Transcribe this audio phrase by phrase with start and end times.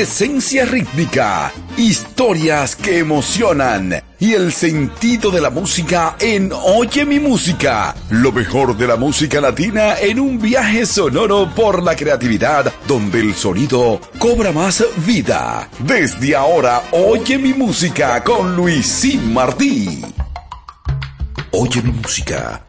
[0.00, 7.96] esencia rítmica, historias que emocionan y el sentido de la música en Oye mi música.
[8.10, 13.34] Lo mejor de la música latina en un viaje sonoro por la creatividad donde el
[13.34, 15.68] sonido cobra más vida.
[15.80, 20.02] Desde ahora, Oye mi música con Luisín Martí.
[21.50, 22.64] Oye mi música.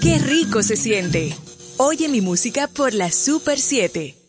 [0.00, 1.36] Qué rico se siente.
[1.76, 4.27] Oye mi música por la Super 7.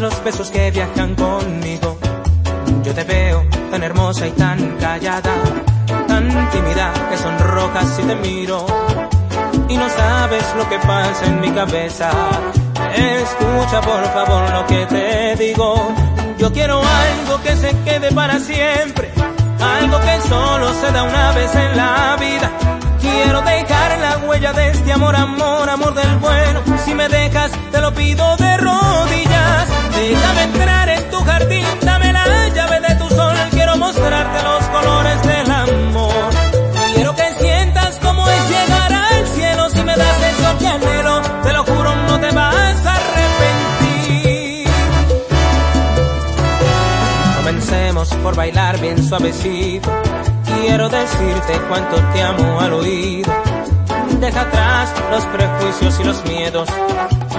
[0.00, 1.98] Los besos que viajan conmigo.
[2.82, 5.34] Yo te veo tan hermosa y tan callada,
[6.06, 8.66] tan tímida que son rocas si te miro.
[9.68, 12.10] Y no sabes lo que pasa en mi cabeza.
[12.94, 15.94] Escucha por favor lo que te digo.
[16.38, 19.12] Yo quiero algo que se quede para siempre.
[19.60, 22.50] Algo que solo se da una vez en la vida
[23.00, 26.60] Quiero dejar la huella de este amor, amor, amor del bueno.
[26.84, 28.85] Si me dejas, te lo pido de rodillas.
[29.96, 33.36] Déjame entrar en tu jardín, dame la llave de tu sol.
[33.50, 36.30] Quiero mostrarte los colores del amor.
[36.94, 39.70] Quiero que sientas cómo es llegar al cielo.
[39.70, 44.68] Si me das eso que anhelo, te lo juro, no te vas a arrepentir.
[47.38, 49.90] Comencemos por bailar bien suavecito
[50.66, 53.32] quiero decirte cuánto te amo al oído.
[54.20, 56.68] Deja atrás los prejuicios y los miedos.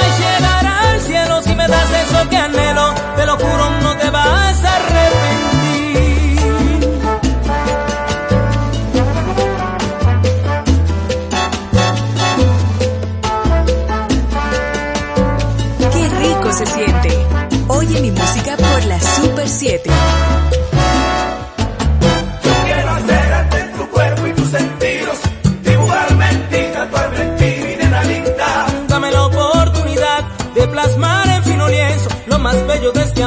[0.00, 1.42] como es llegar al cielo.
[1.42, 5.59] Si me das eso que anhelo, te lo juro, no te vas a arrepentir.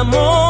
[0.04, 0.43] Amor,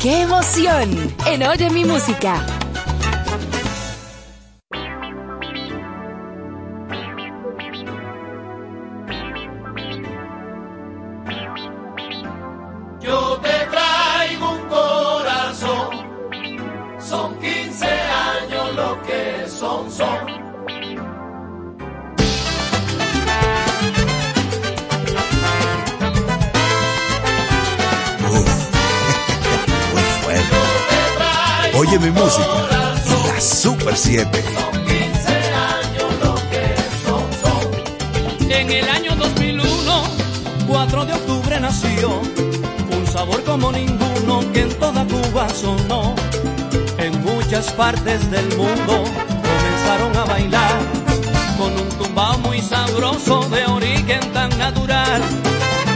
[0.00, 1.14] ¡Qué emoción!
[1.26, 2.42] En Oye mi música.
[12.98, 15.88] Yo te traigo un corazón,
[16.98, 19.90] son 15 años lo que son,
[31.98, 32.46] Música.
[33.26, 34.44] La Super 7.
[38.48, 40.02] En el año 2001,
[40.68, 42.20] 4 de octubre nació
[42.92, 46.14] un sabor como ninguno que en toda Cuba sonó.
[46.98, 49.02] En muchas partes del mundo
[49.42, 50.78] comenzaron a bailar
[51.58, 55.22] con un tumbao muy sabroso de origen tan natural.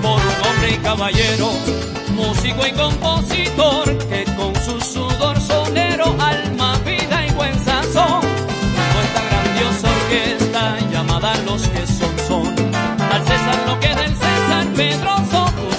[0.03, 1.53] Por un hombre y caballero,
[2.17, 4.04] músico y compositor
[11.25, 12.47] Los que son son.
[13.01, 15.74] Al César lo que del César Pedroso mi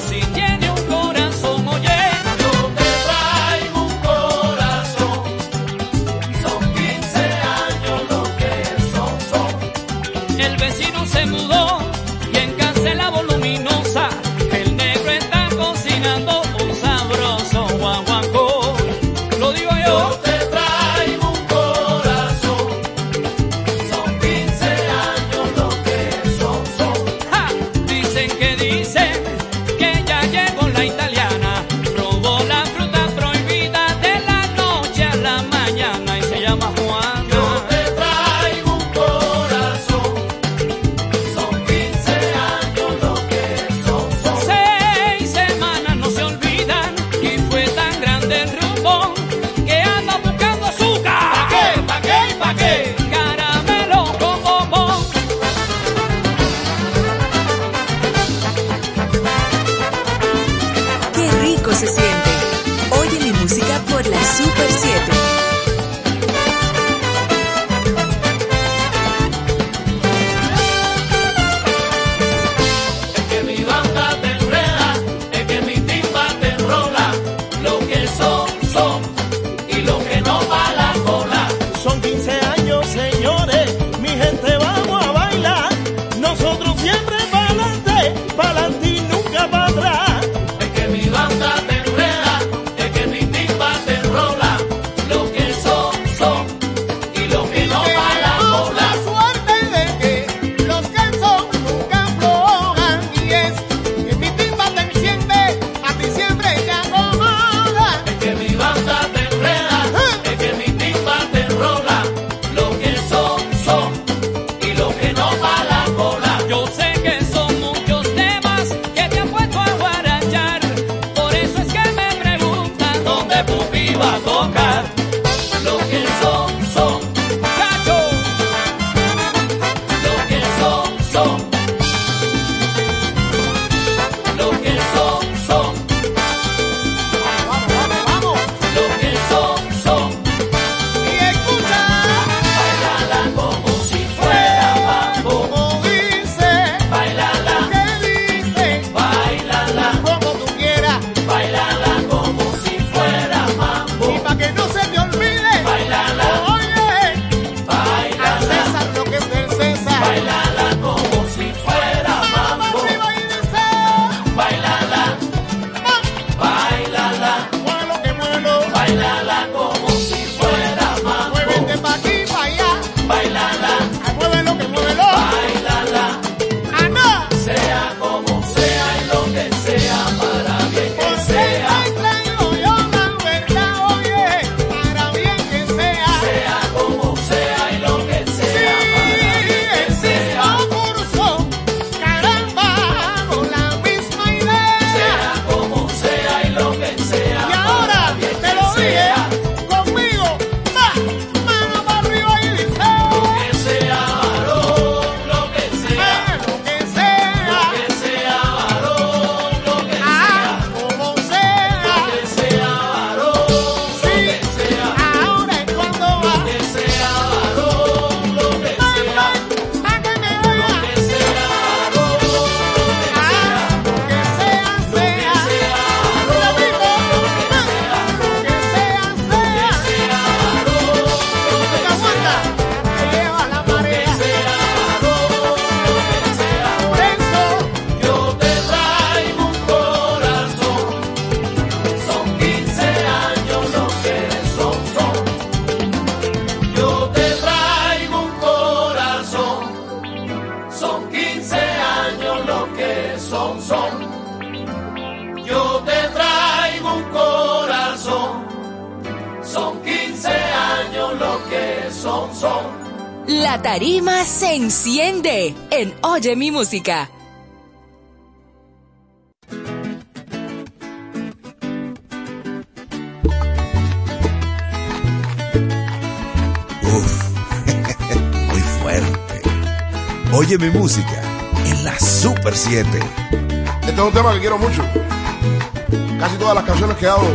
[286.96, 287.28] que hago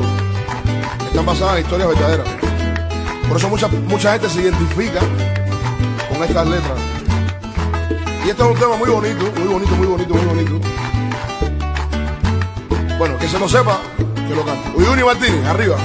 [1.06, 2.28] están basadas en historias verdaderas.
[3.28, 5.00] Por eso mucha, mucha gente se identifica
[6.08, 6.78] con estas letras.
[8.24, 10.60] Y este es un tema muy bonito, muy bonito, muy bonito, muy bonito.
[12.98, 13.78] Bueno, que se lo sepa,
[14.28, 14.70] que lo cante.
[14.76, 15.76] Uyuni Martínez, arriba.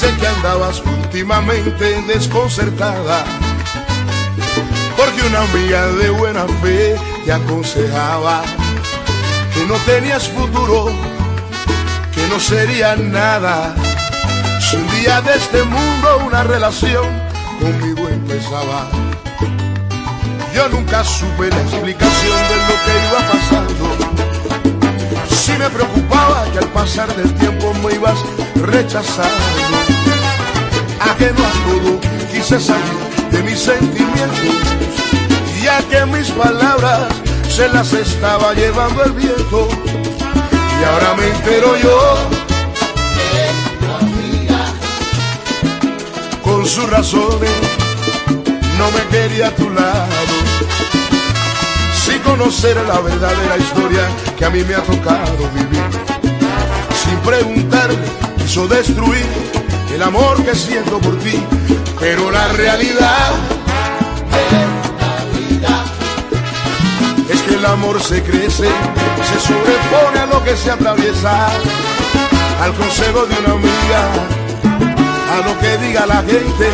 [0.00, 3.24] Dicen que andabas últimamente desconcertada
[4.96, 8.42] porque una amiga de buena fe te aconsejaba
[9.52, 10.92] que no tenías futuro,
[12.14, 13.74] que no sería nada.
[14.60, 17.04] Si un día de este mundo una relación
[17.58, 18.88] conmigo empezaba,
[20.54, 23.84] yo nunca supe la explicación de lo que iba pasando.
[25.28, 28.20] Si me preocupaba que al pasar del tiempo me ibas
[28.54, 29.87] rechazando,
[31.00, 32.00] ajeno a todo,
[32.32, 34.54] quise salir de mis sentimientos,
[35.62, 37.08] ya que mis palabras
[37.48, 39.68] se las estaba llevando el viento.
[40.80, 42.38] Y ahora me entero yo
[46.42, 47.50] con sus razones,
[48.78, 50.06] no me quería a tu lado.
[52.04, 55.82] Sin conocer la verdadera historia que a mí me ha tocado vivir.
[57.04, 57.98] Sin preguntarle,
[58.38, 59.26] quiso destruir
[59.94, 61.42] el amor que siento por ti
[62.00, 63.32] pero la realidad
[67.28, 71.48] es que el amor se crece, se sobrepone a lo que se atraviesa,
[72.62, 74.12] al consejo de una amiga,
[75.32, 76.70] a lo que diga la gente,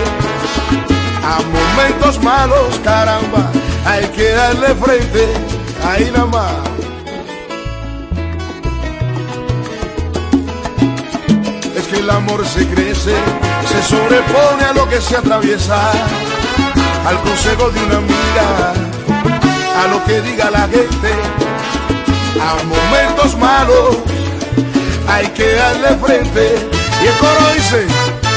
[1.24, 3.50] a momentos malos, caramba,
[3.86, 5.26] hay que darle frente,
[5.86, 6.73] ahí nada más.
[12.04, 13.14] El amor se crece,
[13.66, 15.90] se sobrepone a lo que se atraviesa,
[17.06, 18.74] al consejo de una amiga,
[19.82, 21.12] a lo que diga la gente,
[22.42, 23.96] a momentos malos
[25.08, 26.68] hay que darle frente.
[27.02, 27.86] Y el coro dice,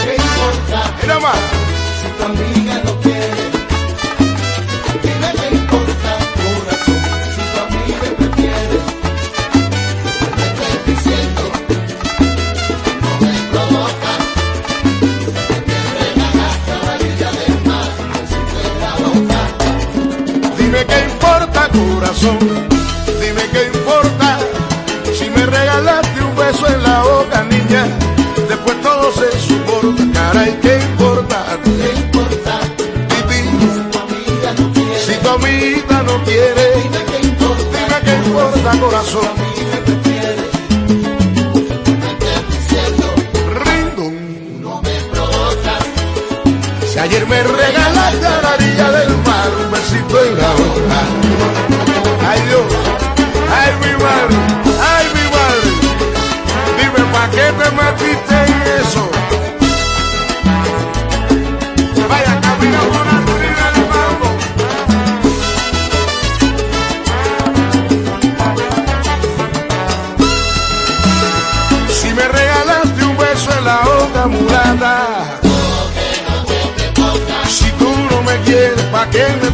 [0.05, 0.95] ¿qué importa?
[1.01, 2.66] Mira más.
[36.25, 39.27] Quiere, dime qué importa, dime qué importa, corazón.
[39.27, 40.43] amiga prefiere,
[41.93, 43.05] te estoy diciendo,
[43.63, 44.61] Rindon.
[44.61, 45.83] no me provocas.
[46.91, 50.99] Si ayer me regalaste la orilla del mar un besito en la boca.
[52.29, 52.65] Ay Dios,
[53.59, 54.35] ay mi madre,
[54.93, 55.69] ay mi madre.
[56.77, 59.03] Dime, ¿pa' qué te metiste en eso?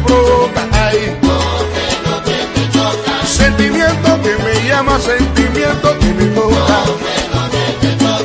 [0.06, 0.64] Provoca?
[3.26, 6.84] Sentimiento que me llama, sentimiento que me toca.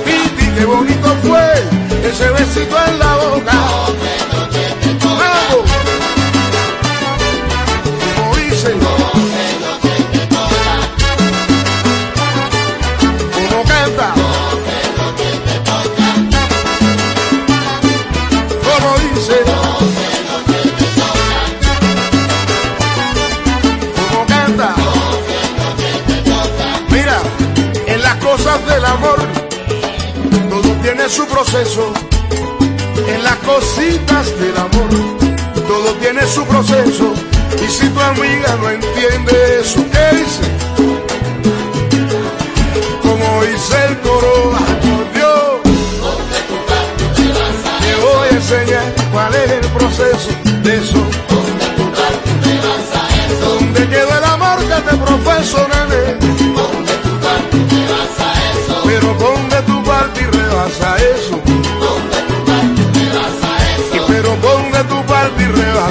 [0.05, 3.53] Piti, qué bonito fue ese besito en la boca.
[28.89, 29.19] Amor,
[30.49, 31.93] todo tiene su proceso.
[33.07, 34.89] En las cositas del amor,
[35.67, 37.13] todo tiene su proceso.
[37.63, 40.45] Y si tu amiga no entiende eso, ¿qué dice?
[43.01, 45.39] Como dice el coro, ay, por Dios,
[47.81, 50.29] te voy a enseñar cuál es el proceso
[50.63, 51.05] de eso.
[53.41, 56.38] ¿Dónde quedó el amor que te profeso, nene?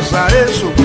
[0.09, 0.78] Rebasa eso.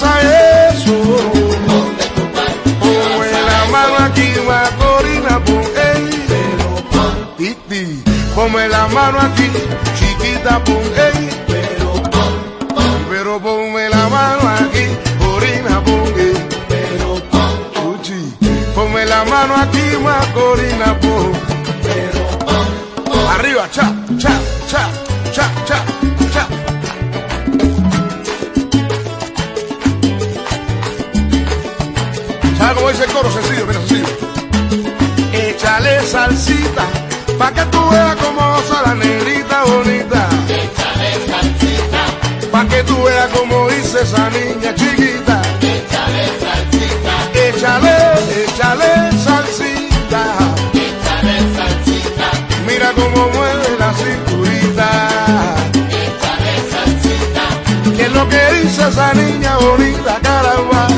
[0.00, 0.20] pasa
[2.80, 6.24] Ponme la mano aquí, va Corina, pon ey.
[6.28, 7.36] Pero pon.
[7.36, 8.02] Titi,
[8.34, 9.50] ponme la mano aquí,
[9.98, 11.28] chiquita, pon ey.
[11.46, 12.32] Pero pon.
[13.10, 14.86] Pero ponme la mano aquí,
[15.18, 16.34] Corina, pon ey.
[16.68, 18.02] Pero pon.
[18.74, 21.32] Ponme la mano aquí, va Corina, pon.
[21.82, 23.26] Pero pon.
[23.34, 24.32] Arriba, cha, cha,
[24.70, 24.88] cha,
[25.32, 25.97] cha, cha.
[32.78, 34.06] como dice el coro, sencillo, mira, sencillo.
[35.32, 36.84] Échale salsita,
[37.36, 40.28] pa' que tú veas como goza la negrita bonita.
[40.48, 42.02] Échale salsita,
[42.52, 45.42] pa' que tú veas como dice esa niña chiquita.
[45.60, 47.14] Échale salsita,
[47.48, 47.96] échale,
[48.44, 48.92] échale
[49.24, 50.22] salsita.
[50.86, 52.28] Échale salsita,
[52.66, 54.88] mira cómo mueve la cinturita.
[56.04, 57.44] Échale salsita,
[57.96, 60.97] que es lo que dice esa niña bonita, caramba.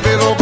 [0.00, 0.35] de lo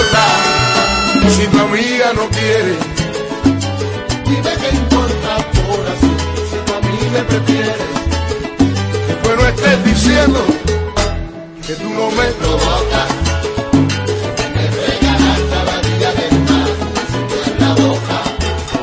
[0.00, 0.26] importa
[1.36, 2.76] si tu amiga no quiere?
[4.24, 6.12] Dime qué importa por así
[6.50, 7.74] si tu amiga prefiere.
[9.08, 10.44] Después no estés diciendo
[11.66, 13.08] que tú no me provocas.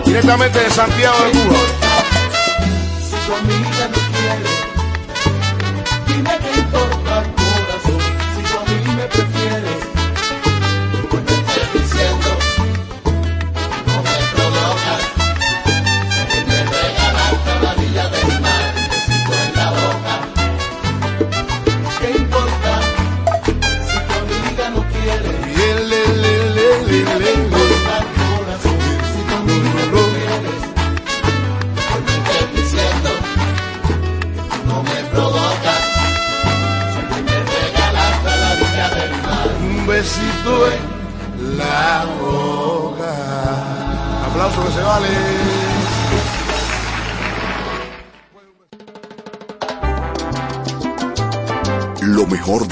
[0.06, 1.87] Directamente de Santiago de Cuba.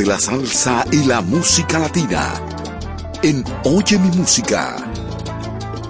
[0.06, 2.34] la salsa y la música latina
[3.24, 4.76] en Oye mi música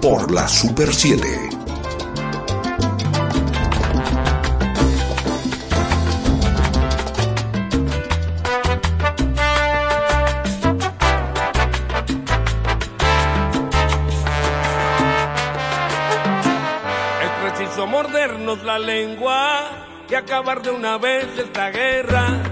[0.00, 1.50] por la Super 7.
[18.64, 19.68] la lengua
[20.08, 22.45] y acabar de una vez esta guerra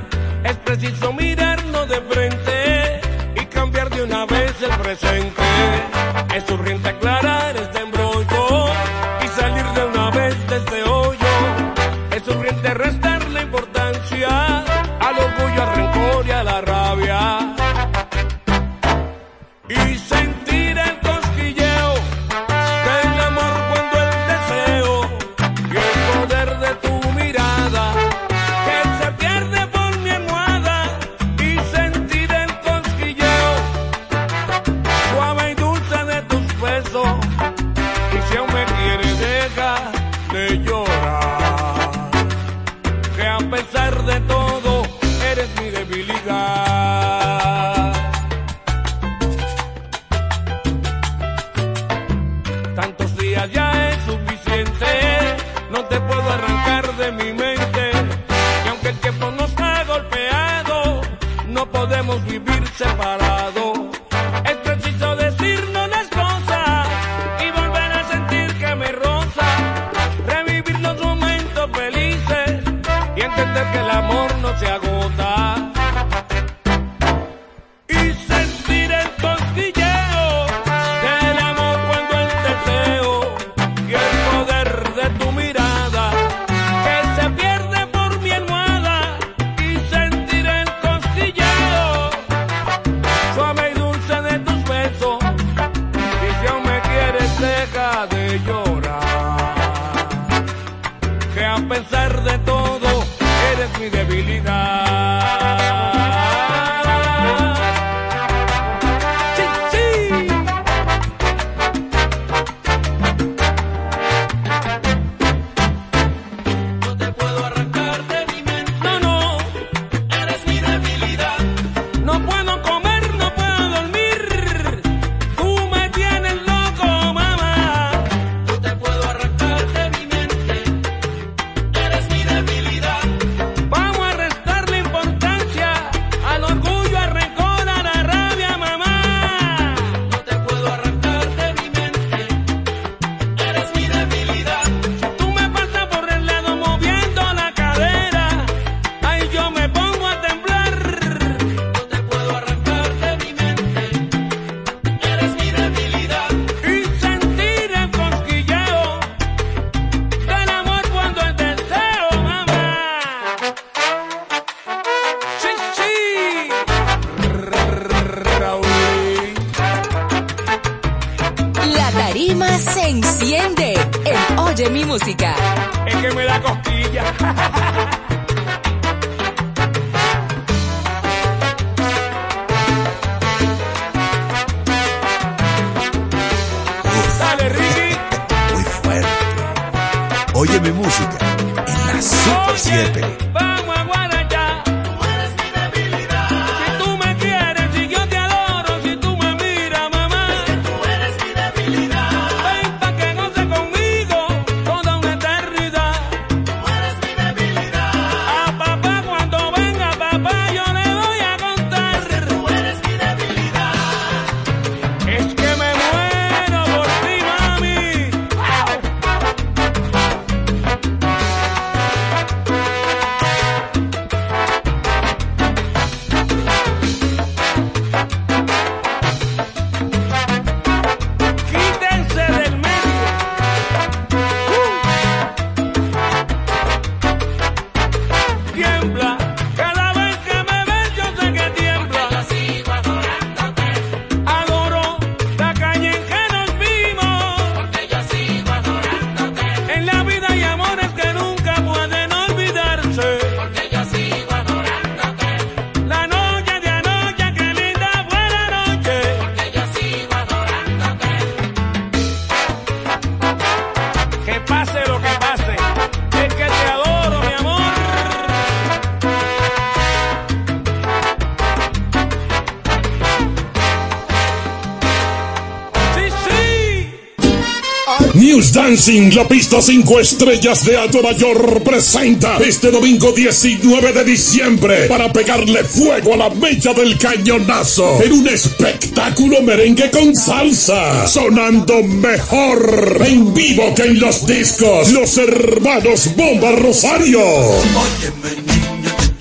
[278.65, 285.13] Dancing, la pista 5 estrellas de Alto Mayor, presenta este domingo 19 de diciembre para
[285.13, 293.03] pegarle fuego a la mecha del cañonazo en un espectáculo merengue con salsa, sonando mejor
[293.07, 297.21] en vivo que en los discos, los hermanos Bomba Rosario.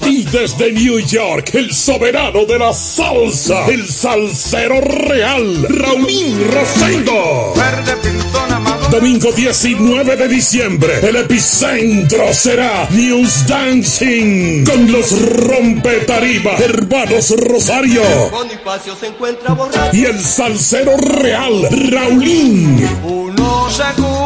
[0.05, 7.53] Y desde New York, el soberano de la salsa, el salsero real, Raulín Rosendo.
[8.93, 18.03] Domingo 19 de diciembre, el epicentro será News Dancing con los rompetarima hermanos Rosario
[19.93, 23.22] y el salsero real Raulín.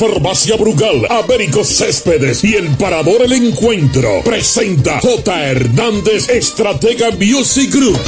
[0.58, 4.22] Brugal, Américo Céspedes y el Parador El Encuentro.
[4.24, 5.50] Presenta J.
[5.50, 8.00] Hernández Estratega Music Group.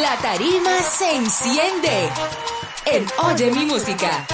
[0.00, 2.08] La tarima se enciende
[2.86, 4.26] en Oye mi música.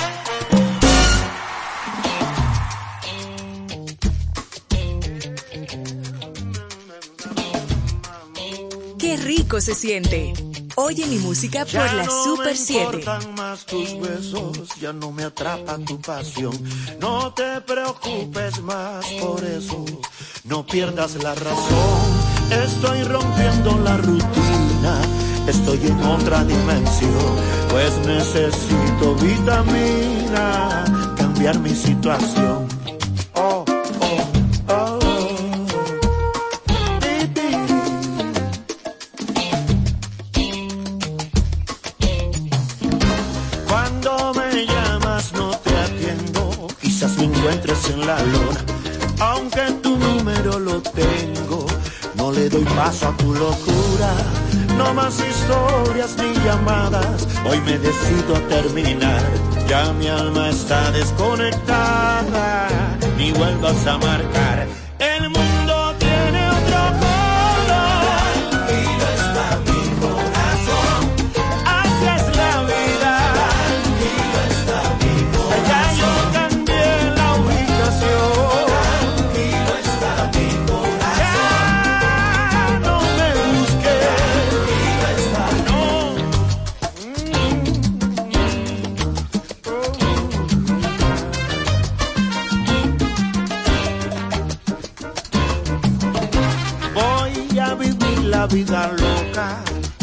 [8.96, 10.49] Qué rico se siente.
[10.82, 12.82] Oye mi música por Ya la no Super me 7.
[12.84, 16.52] importan más tus besos, ya no me atrapa tu pasión.
[16.98, 19.84] No te preocupes más por eso,
[20.44, 22.00] no pierdas la razón.
[22.64, 25.00] Estoy rompiendo la rutina,
[25.46, 27.36] estoy en otra dimensión,
[27.68, 30.84] pues necesito vitamina,
[31.16, 32.69] cambiar mi situación.
[57.46, 59.22] Hoy me decido a terminar.
[59.68, 62.68] Ya mi alma está desconectada,
[63.16, 64.66] ni vuelvas a marcar.
[64.98, 65.30] El
[98.52, 99.62] vida loca.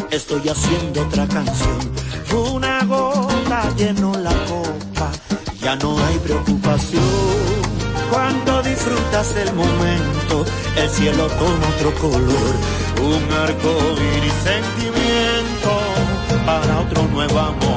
[0.09, 1.79] Estoy haciendo otra canción.
[2.53, 5.11] Una gota llenó la copa.
[5.61, 7.03] Ya no hay preocupación.
[8.09, 10.45] Cuando disfrutas el momento,
[10.77, 12.53] el cielo toma otro color.
[13.01, 13.71] Un arco
[14.17, 15.71] iris sentimiento
[16.45, 17.76] para otro nuevo amor.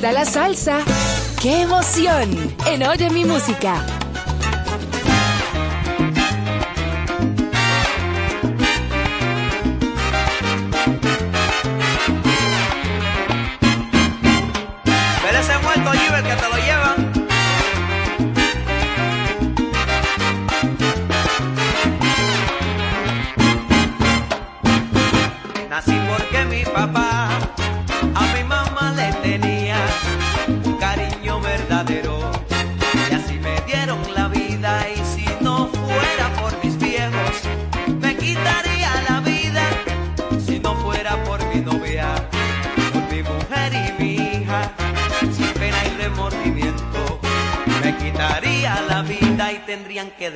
[0.00, 0.78] gusta la salsa?
[1.42, 2.30] ¡Qué emoción!
[2.66, 3.84] En Oye mi música,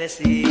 [0.05, 0.44] decir.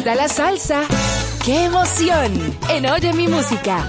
[0.00, 0.82] está la salsa.
[1.44, 2.32] ¡Qué emoción!
[2.70, 3.86] En Oye mi música,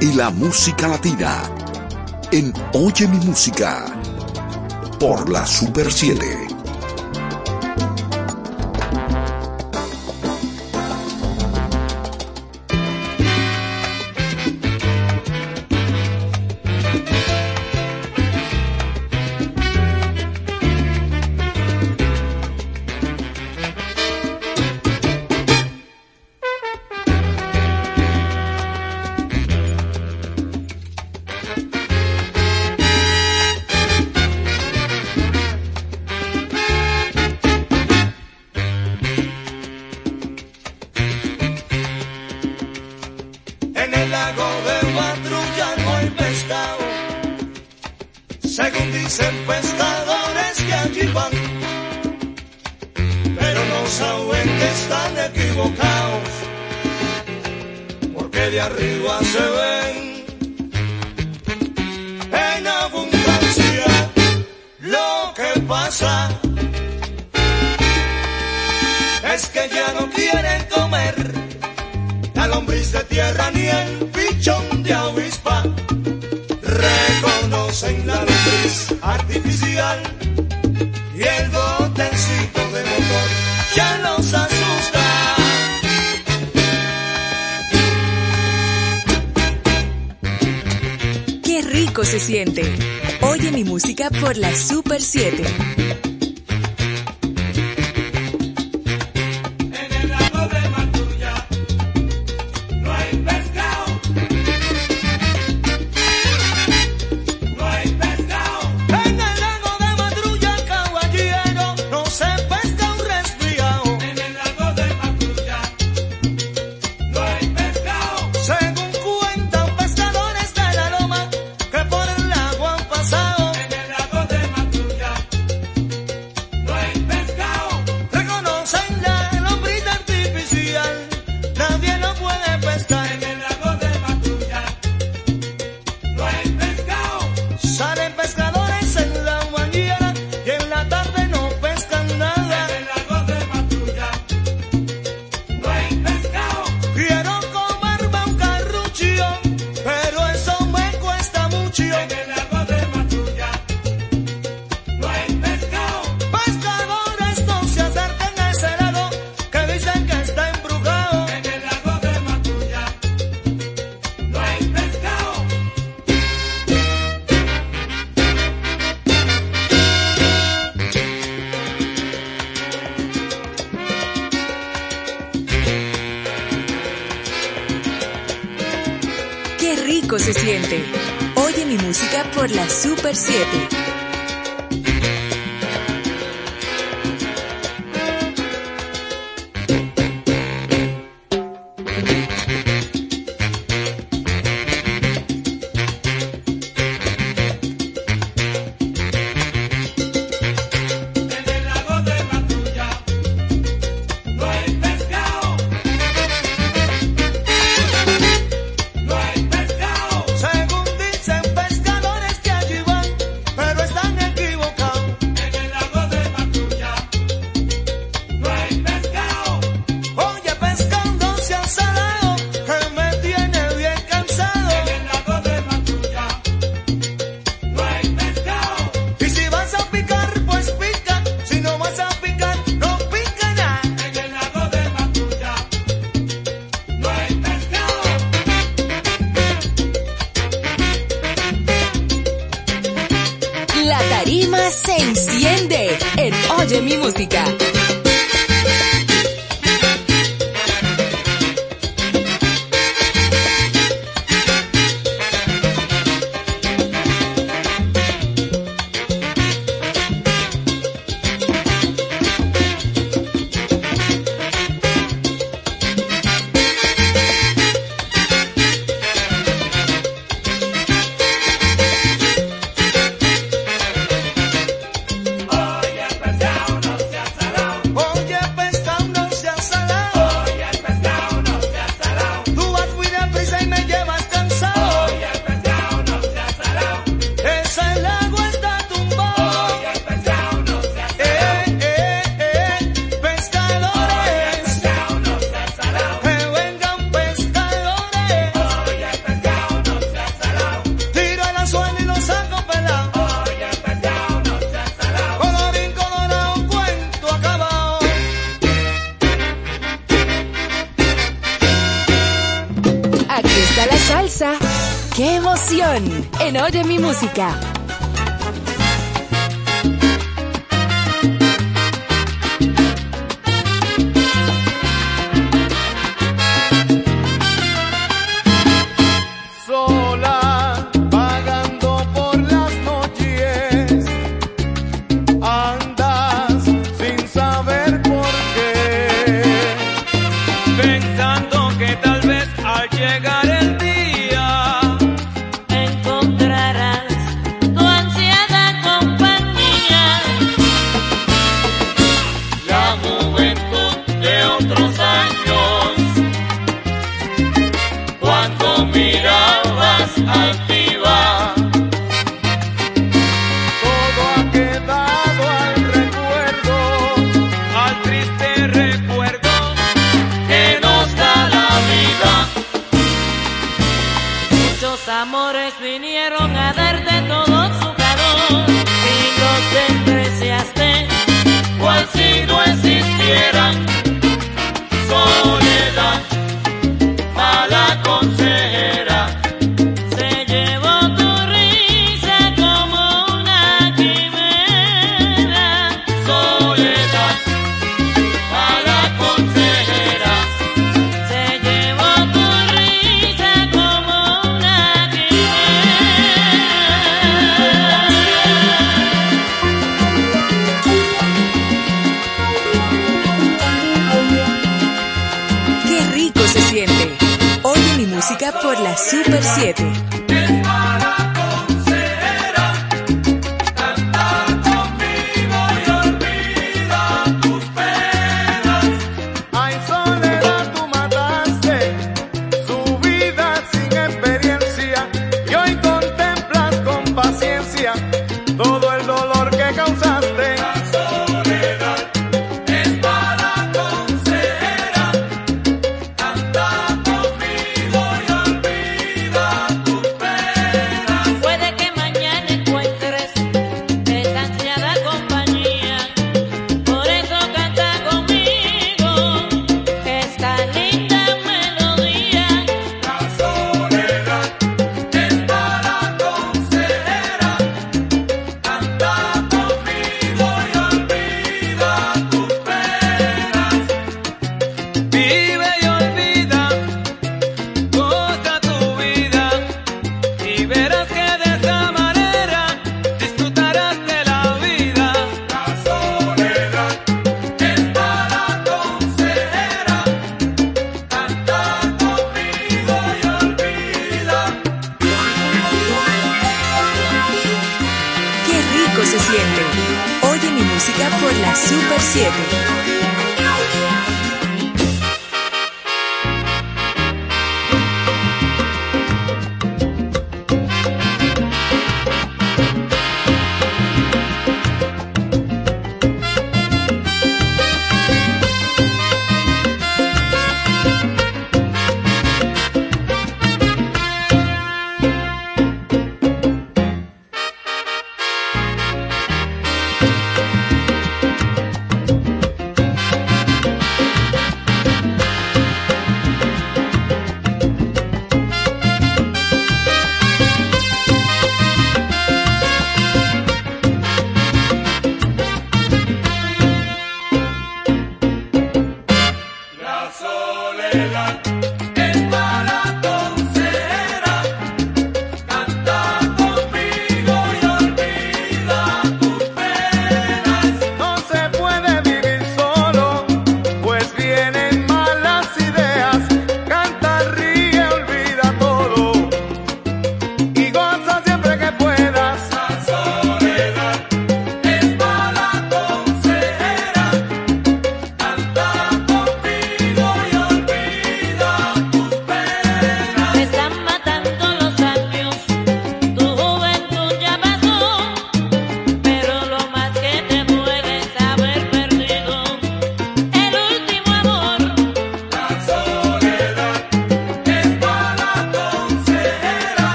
[0.00, 1.42] y la música latina
[2.32, 3.84] en Oye mi música
[4.98, 6.49] por la Super 7.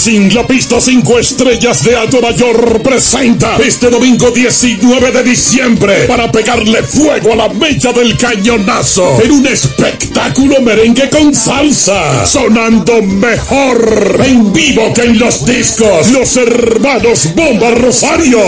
[0.00, 6.32] Racing, la pista 5 estrellas de Alto Mayor presenta este domingo 19 de diciembre para
[6.32, 14.22] pegarle fuego a la mecha del cañonazo en un espectáculo merengue con salsa, sonando mejor
[14.24, 18.40] en vivo que en los discos, los hermanos Bomba Rosario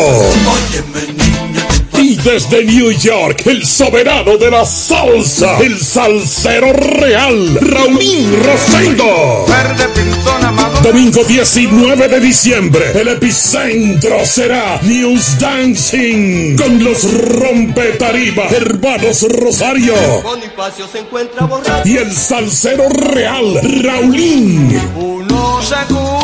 [2.25, 9.47] desde New York, el soberano de la salsa, el salsero real, Raulín Rosendo.
[10.83, 19.95] Domingo 19 de diciembre, el epicentro será News Dancing con los rompetariba hermanos Rosario.
[21.85, 24.81] Y el salsero real, Raulín.
[24.97, 25.61] Uno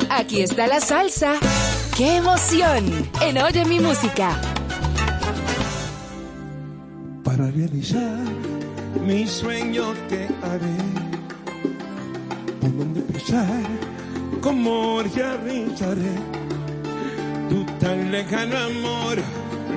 [0.08, 1.34] Aquí está la salsa.
[1.96, 3.10] ¡Qué emoción!
[3.22, 4.40] En Oye mi música.
[7.24, 8.22] Para realizar
[9.04, 10.78] mi sueño te haré.
[12.60, 13.62] Por donde empezar,
[14.40, 16.14] cómo realizaré.
[17.48, 19.18] Tu tan lejano amor,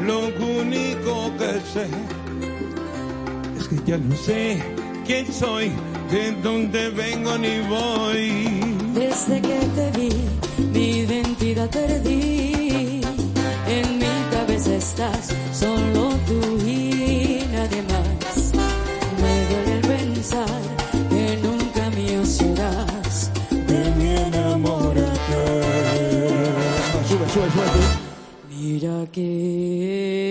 [0.05, 0.27] lo
[0.59, 1.88] único que sé
[3.59, 5.72] es que ya no sé quién soy,
[6.12, 8.74] de dónde vengo ni voy.
[8.93, 10.10] Desde que te vi,
[10.74, 13.02] mi identidad perdí.
[13.68, 18.52] En mi cabeza estás, solo tú y nadie más.
[19.22, 20.62] Me duele el pensar
[21.10, 23.32] que nunca mío serás.
[23.49, 25.43] De mi enamorate.
[27.08, 28.02] Sube, sube, sube.
[28.49, 30.30] Mira que.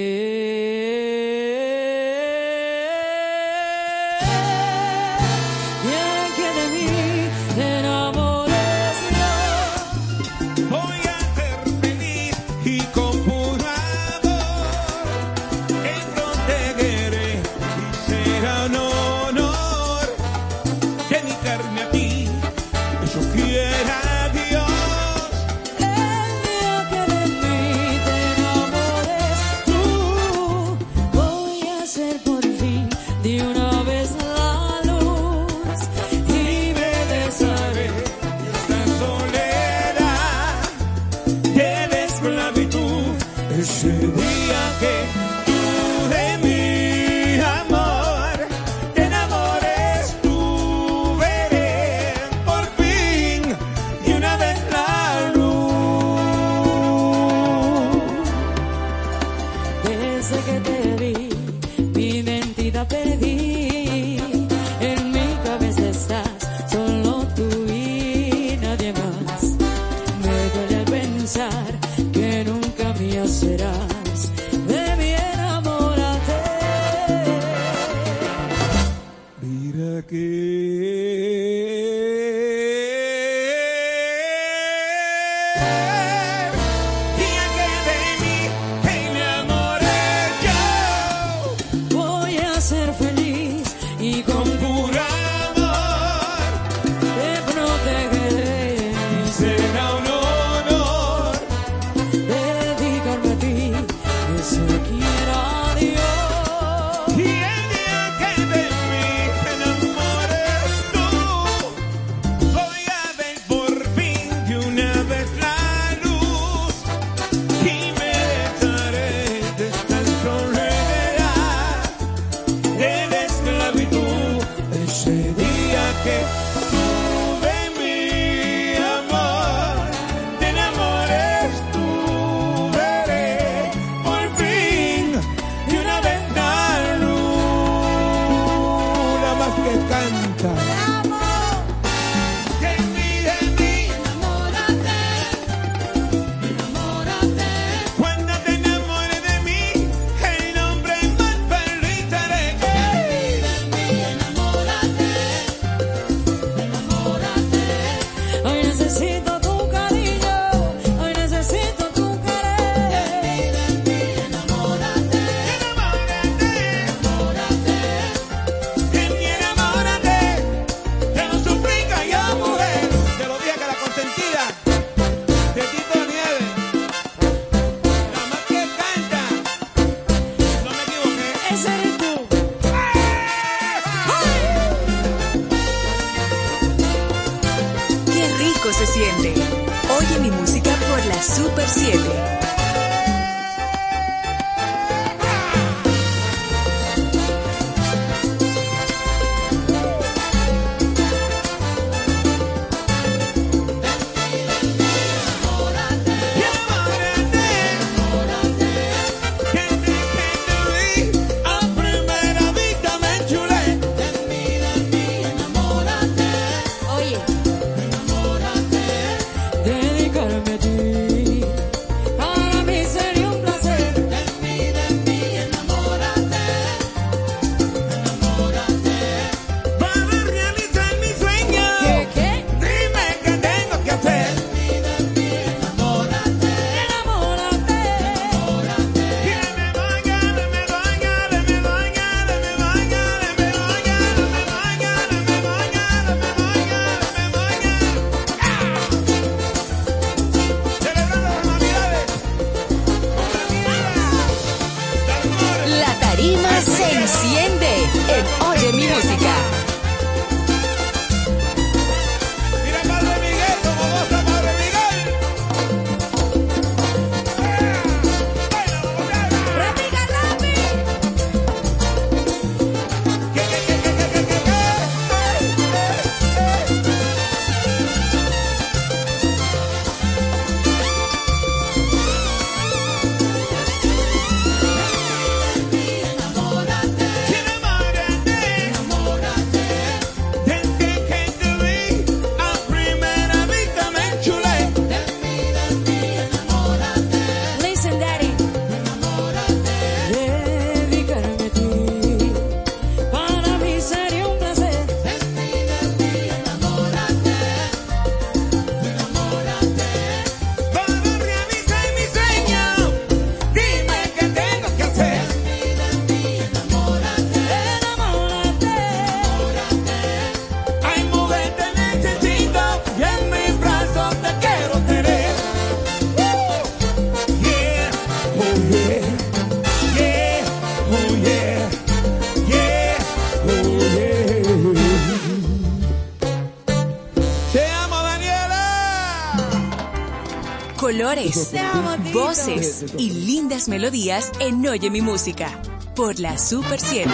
[342.12, 345.60] voces y lindas melodías en Oye mi música
[345.96, 347.10] por la Super 7.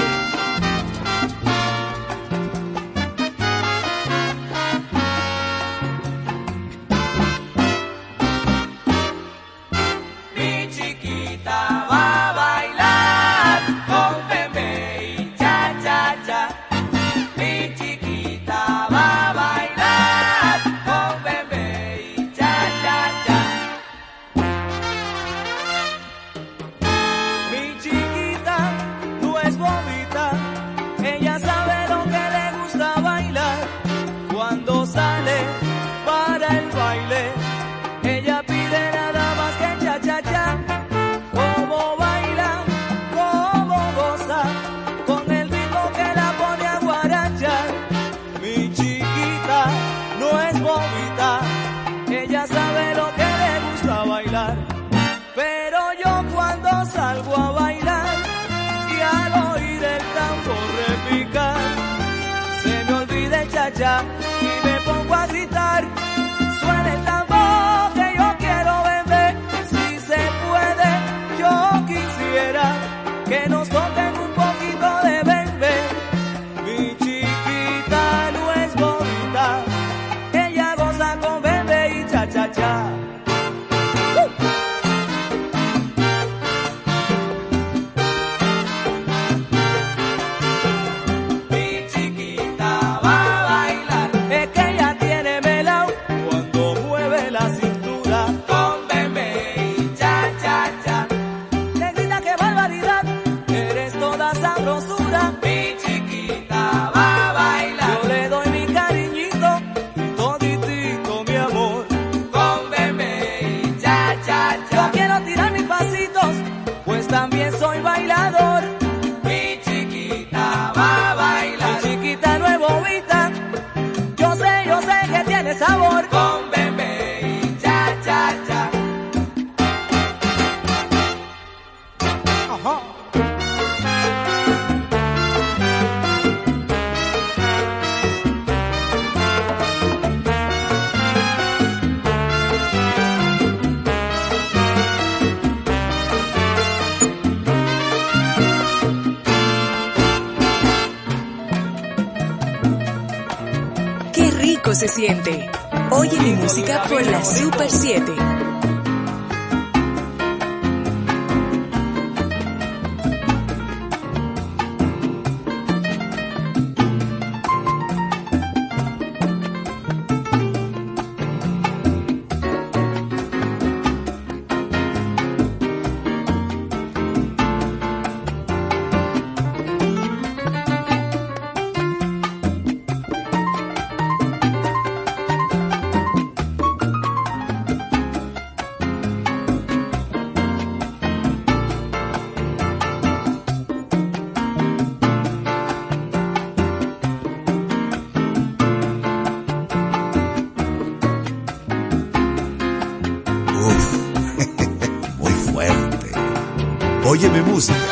[207.16, 207.85] Óyeme música.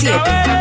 [0.00, 0.53] 7.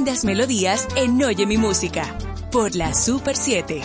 [0.00, 2.16] lindas melodías en Oye mi música
[2.50, 3.82] por la Super 7.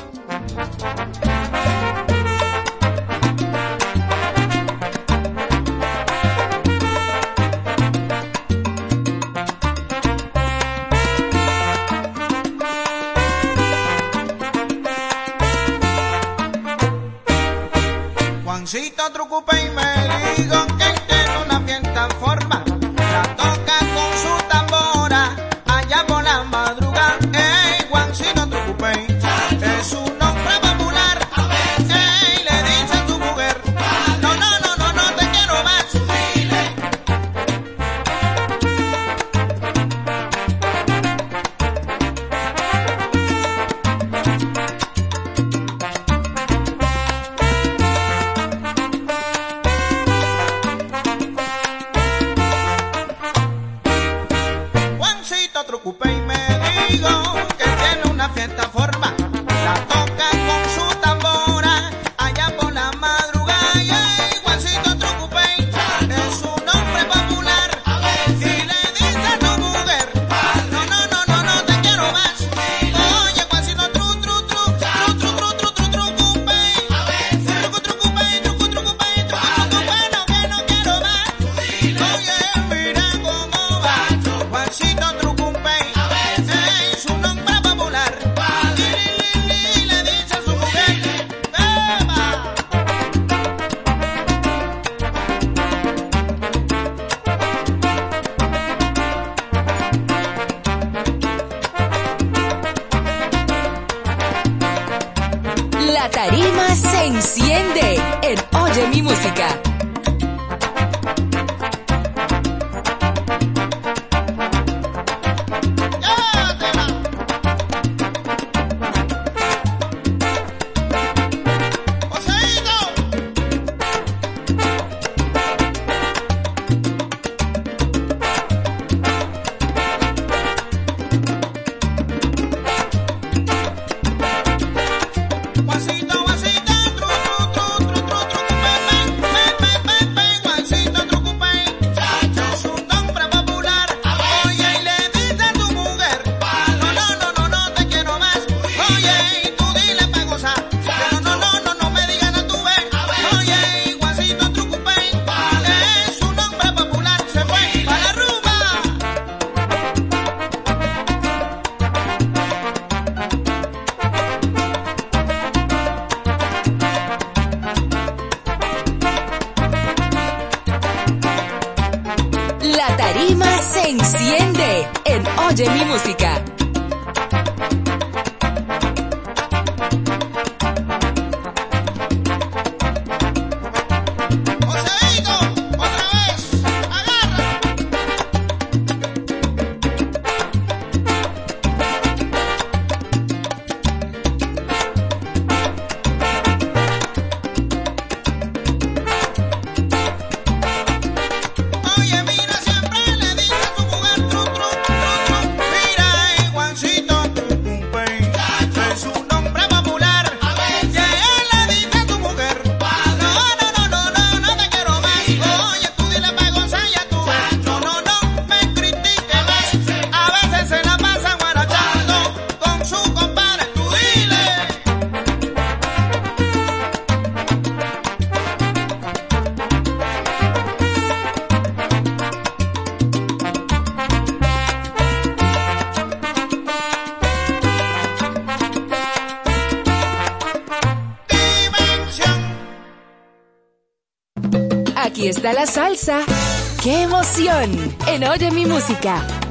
[246.84, 247.96] ¡Qué emoción!
[248.06, 249.45] En Oye mi música.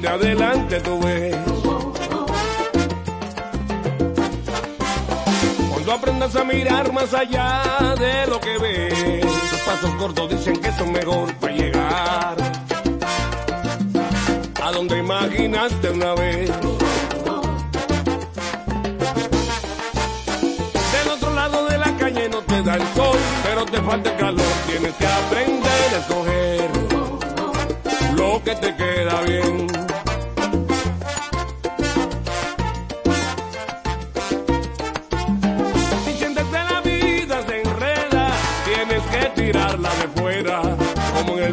[0.00, 1.36] salir adelante, tú ves.
[5.70, 7.62] Cuando aprendas a mirar más allá
[7.98, 12.36] de lo que ves, los pasos cortos dicen que son mejor para llegar
[14.62, 16.50] a donde imaginaste una vez.
[20.92, 24.16] Del otro lado de la calle no te da el sol, pero te falta el
[24.16, 24.52] calor.
[24.66, 26.70] Tienes que aprender a escoger
[28.14, 29.89] lo que te queda bien.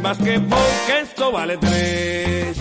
[0.07, 2.57] basquetbol que esto vale tres.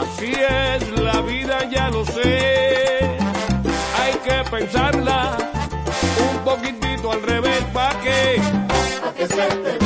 [0.00, 3.16] Así es la vida, ya lo sé.
[4.00, 5.36] Hay que pensarla
[6.30, 8.42] un poquitito al revés, ¿pa' qué?
[9.02, 9.81] Pa' que se te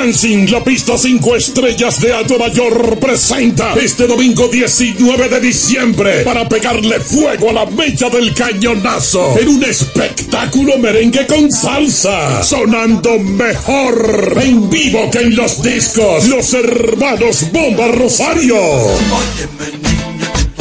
[0.00, 6.48] Dancing, la pista 5 estrellas de Alto Mayor presenta este domingo 19 de diciembre para
[6.48, 14.38] pegarle fuego a la mecha del cañonazo en un espectáculo merengue con salsa, sonando mejor
[14.40, 18.56] en vivo que en los discos, los hermanos Bomba Rosario.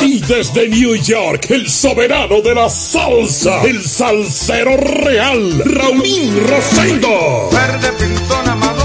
[0.01, 7.49] Y desde New York, el soberano de la salsa, el salsero real, Raulín Rosendo.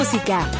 [0.00, 0.59] música.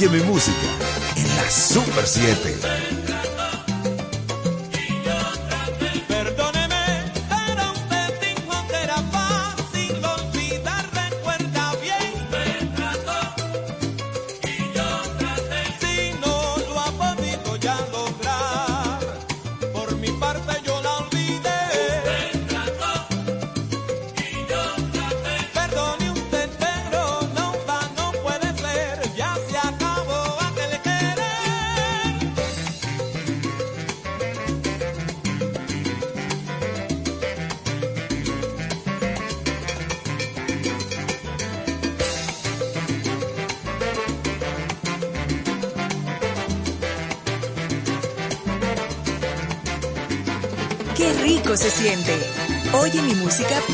[0.00, 0.66] Óyeme música
[1.14, 2.89] en la Super 7.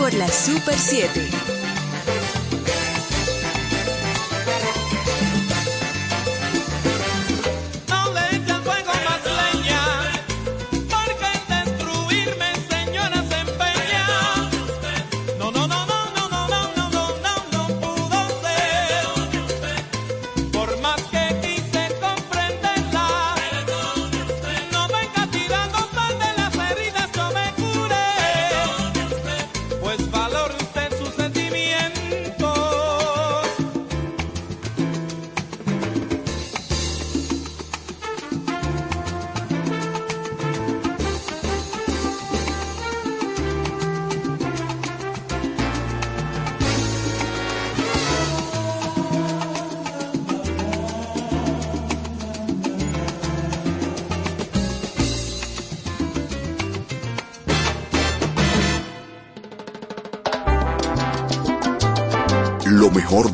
[0.06, 1.55] por la Super 7.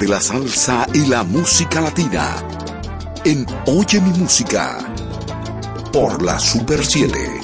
[0.03, 2.35] de la salsa y la música latina
[3.25, 4.79] en Oye mi música
[5.93, 7.41] por la Super 7.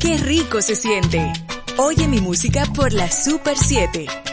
[0.00, 1.32] Qué rico se siente.
[1.76, 4.31] Oye mi música por la Super 7.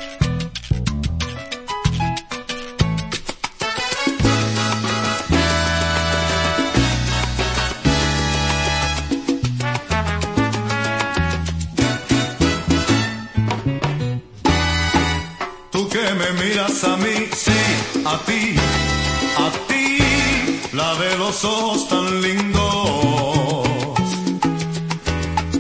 [21.30, 23.68] los ojos tan lindos.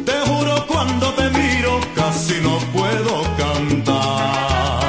[0.07, 4.83] Te juro cuando te miro casi no puedo cantar.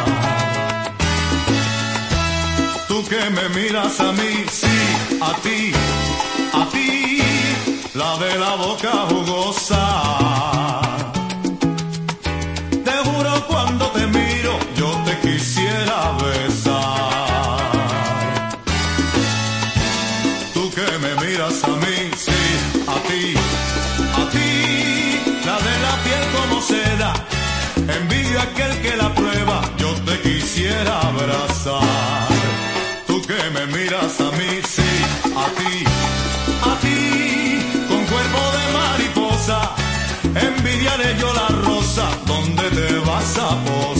[2.89, 4.20] Tú que me miras a mí
[43.31, 44.00] sapos.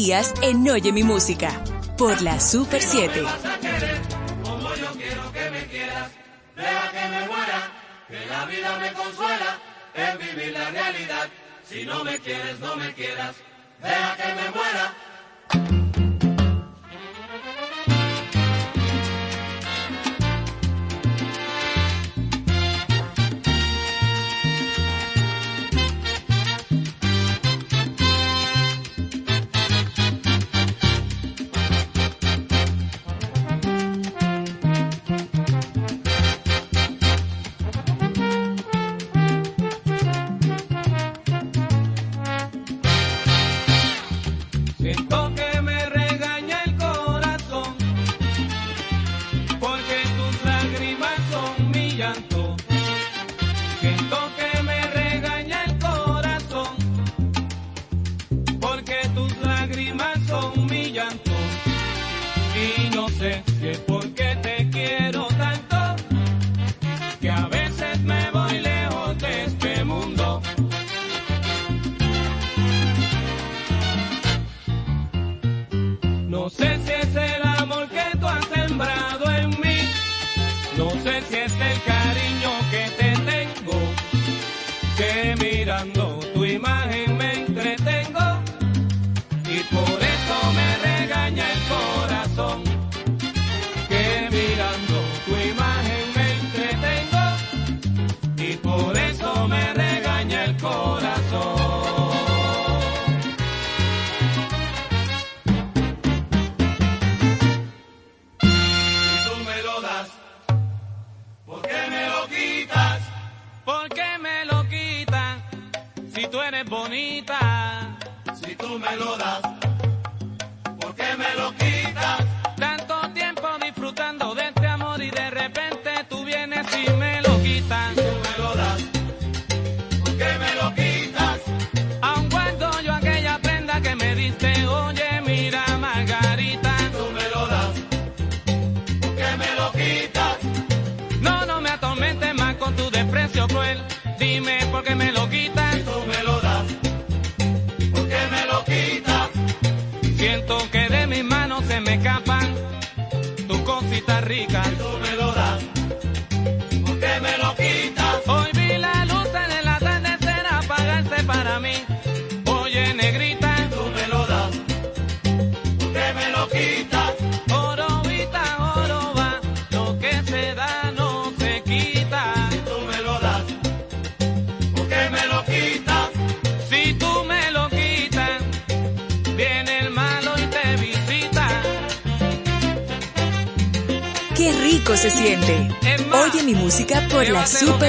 [0.00, 1.62] días en Oye mi música
[1.98, 3.59] por la Super 7.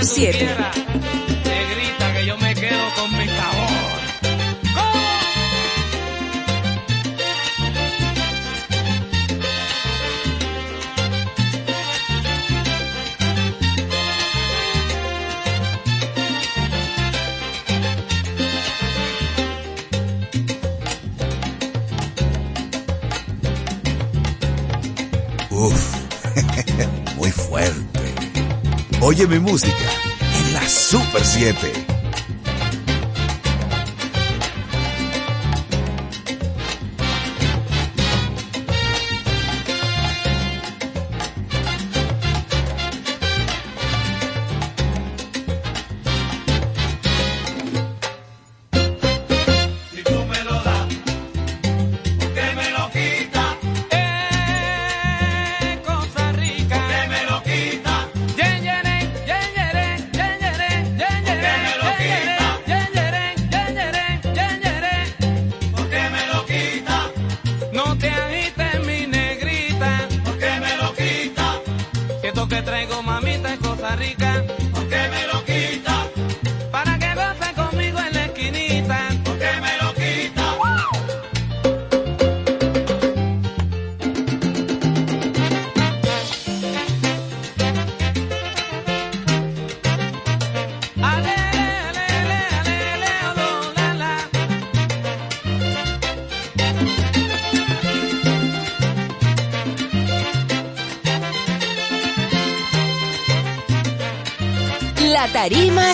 [0.01, 0.47] Super 7.
[1.75, 3.27] grita que yo me quedo con mi
[25.51, 25.95] Uf,
[27.17, 27.90] muy fuerte.
[29.03, 29.89] Oye mi música
[30.35, 31.90] en la Super 7.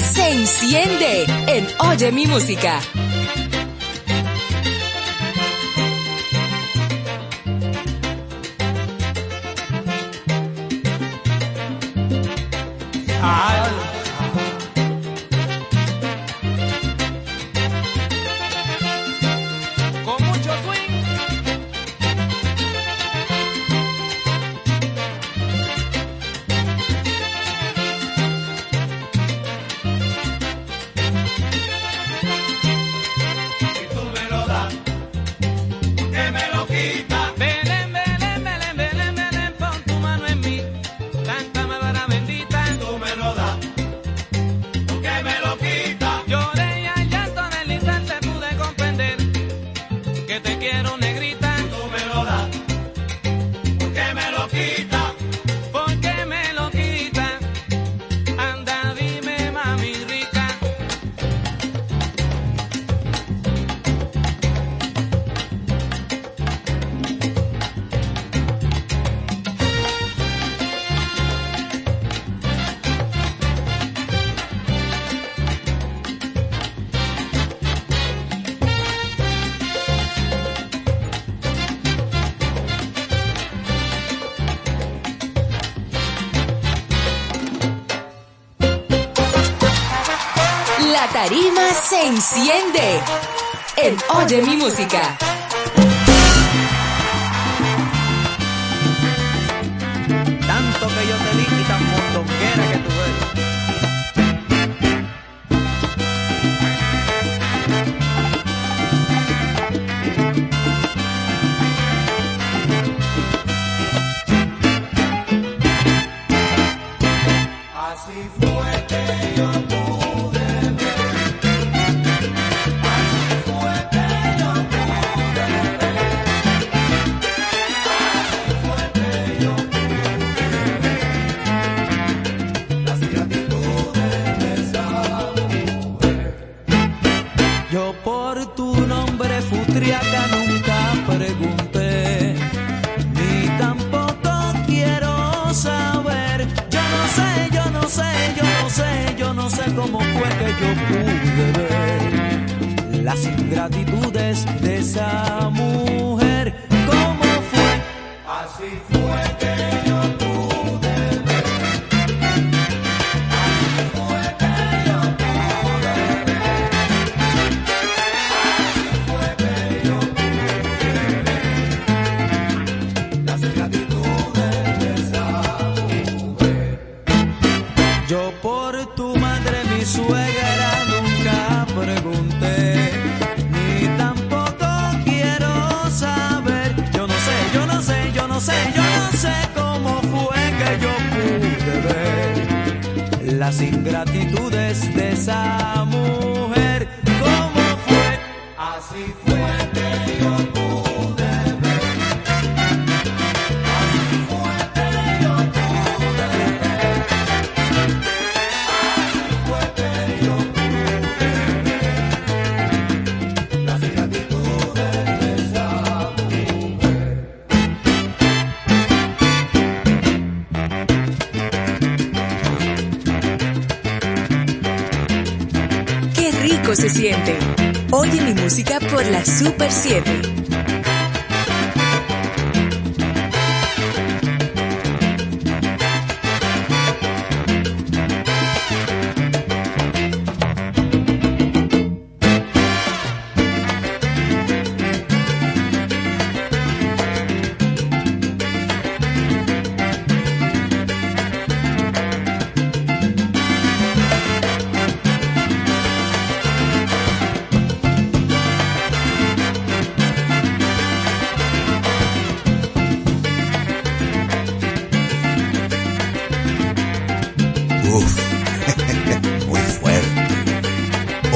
[0.04, 2.82] se enciende en Oye mi música.
[92.08, 93.02] Enciende
[93.76, 95.37] en Oye mi música.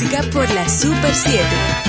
[0.00, 1.87] Música por la Super 7.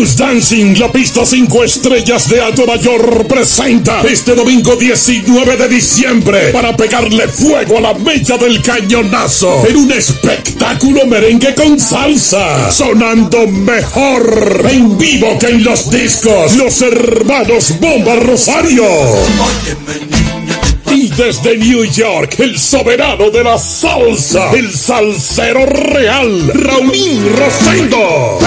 [0.00, 6.74] Dancing, la pista 5 estrellas de Alto Mayor presenta este domingo 19 de diciembre para
[6.74, 14.64] pegarle fuego a la mecha del cañonazo en un espectáculo merengue con salsa, sonando mejor
[14.70, 18.84] en vivo que en los discos, los hermanos Bomba Rosario.
[20.90, 28.38] Y desde New York, el soberano de la salsa, el salsero real, Raulín Rosendo.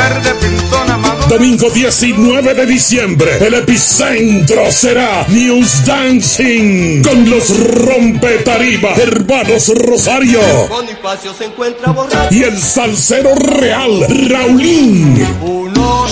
[1.33, 10.39] Domingo 19 de diciembre, el epicentro será News Dancing con los rompetarima, hermanos Rosario.
[12.29, 15.25] Y el salsero real, Raulín.
[15.41, 16.05] Uno.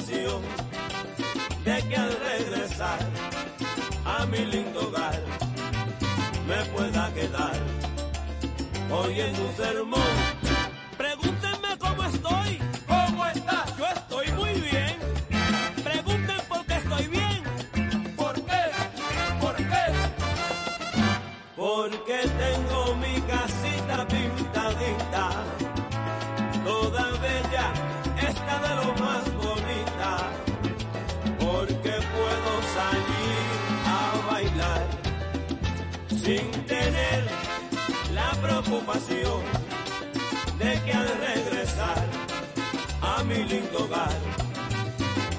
[0.06, 2.98] De que al regresar
[4.04, 5.18] a mi lindo hogar
[6.46, 7.56] me pueda quedar
[8.90, 10.00] oyendo un sermón.
[10.98, 12.73] Pregúntenme cómo estoy.
[40.58, 42.06] de que al regresar
[43.02, 44.12] a mi lindo hogar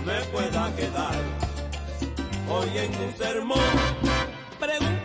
[0.06, 1.15] me pueda quedar
[2.49, 3.60] hoy en un sermón.
[4.60, 5.05] Pregunta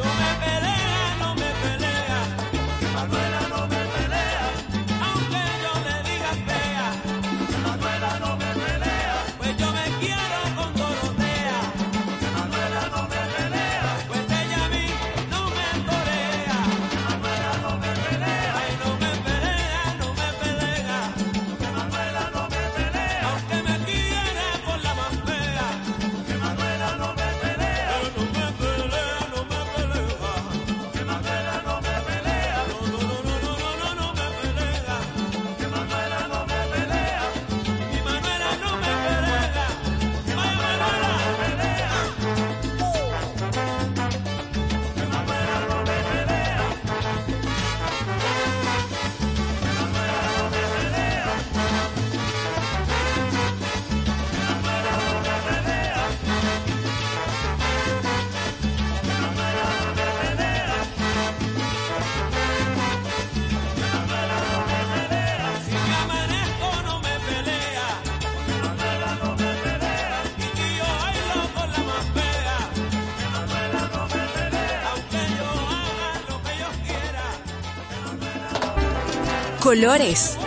[79.81, 80.37] colores,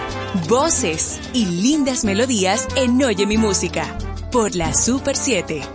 [0.49, 3.99] voces y lindas melodías en Oye mi música
[4.31, 5.74] por la Super 7.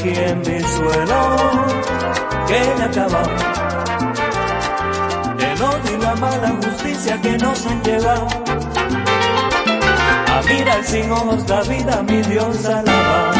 [0.00, 1.20] aquí en mi suelo
[2.46, 3.30] que me acabado
[5.38, 8.26] el odio y la mala justicia que nos han llevado.
[10.28, 13.39] A mirar sin ojos la vida mi Dios alabado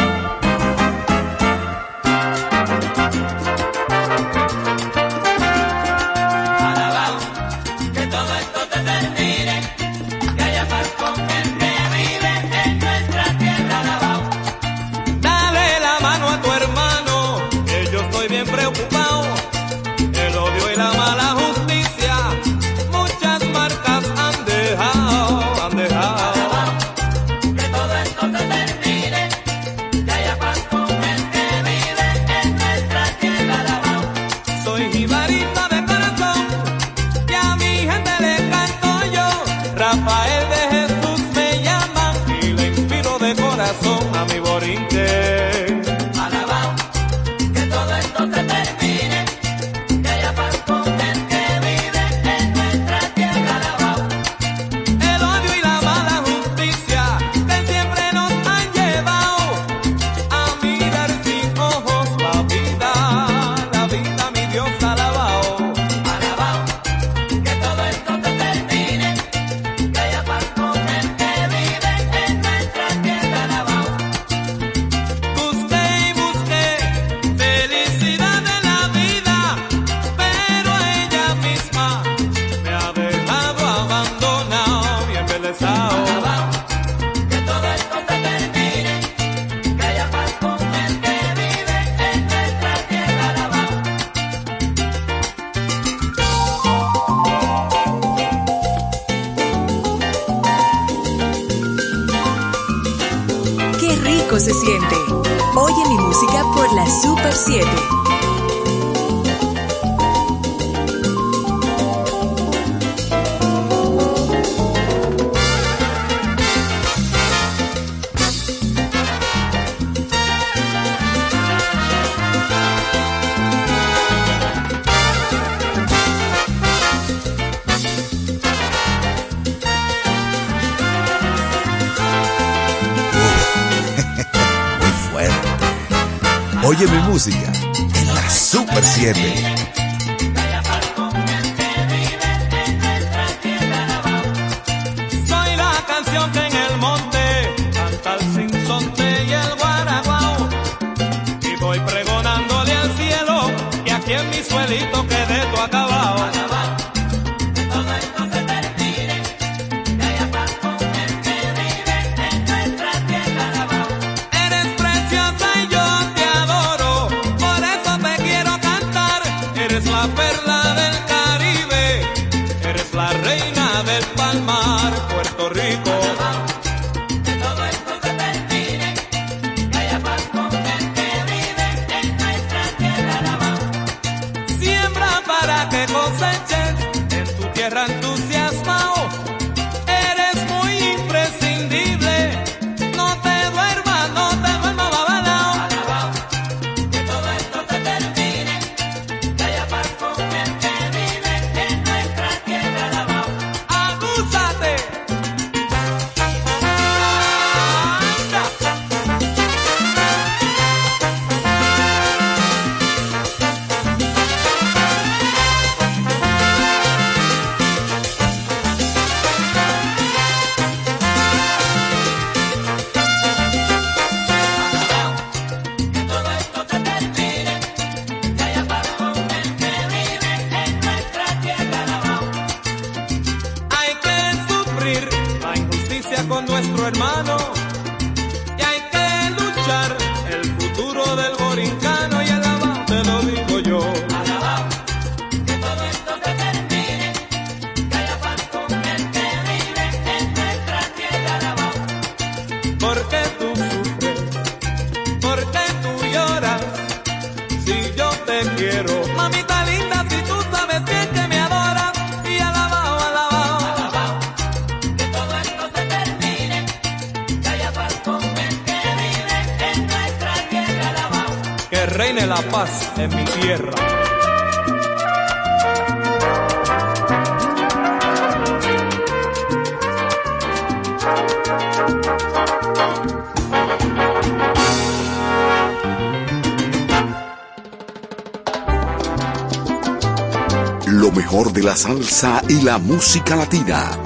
[292.51, 293.97] y la música latina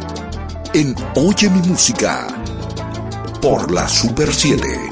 [0.71, 2.27] en Oye mi música
[3.41, 4.84] por la Super 7.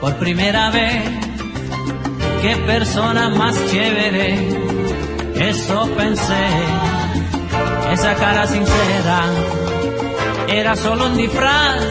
[0.00, 1.04] Por primera vez,
[2.42, 4.48] qué persona más chévere,
[5.36, 6.46] eso pensé.
[7.92, 9.22] Esa cara sincera
[10.48, 11.84] era solo un disfraz,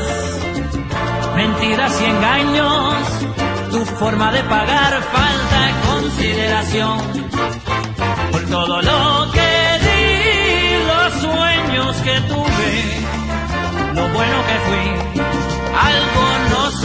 [1.38, 2.96] mentiras y engaños,
[3.72, 7.00] tu forma de pagar falta de consideración
[8.32, 9.52] por todo lo que
[9.86, 12.74] di, los sueños que tuve,
[13.94, 15.24] lo bueno que fui.
[15.78, 16.15] Al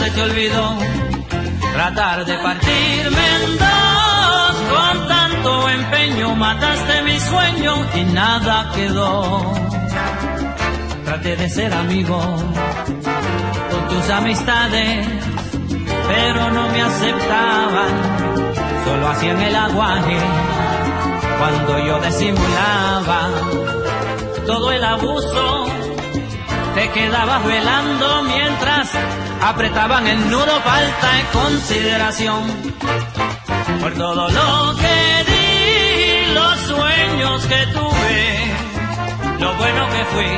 [0.01, 0.77] se te olvidó,
[1.73, 9.53] tratar de partirme en dos, con tanto empeño mataste mi sueño y nada quedó.
[11.05, 12.19] Traté de ser amigo
[13.71, 15.07] con tus amistades,
[16.07, 17.91] pero no me aceptaban,
[18.85, 20.17] solo hacían el aguaje
[21.37, 23.29] cuando yo disimulaba
[24.47, 25.80] todo el abuso.
[26.81, 28.89] Te quedabas velando mientras
[29.39, 32.73] apretaban el nudo, falta de consideración
[33.79, 38.55] por todo lo que di, los sueños que tuve,
[39.41, 40.31] lo bueno que fui,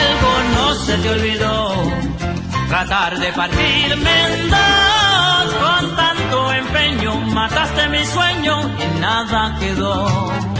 [0.00, 1.74] algo no se te olvidó,
[2.70, 10.53] tratar de partirme en dos, con tanto empeño mataste mi sueño y nada quedó.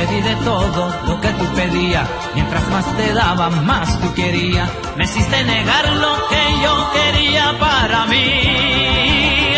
[0.00, 4.66] Te de todo lo que tú pedías, mientras más te daba, más tú querías,
[4.96, 9.52] me hiciste negar lo que yo quería para mí.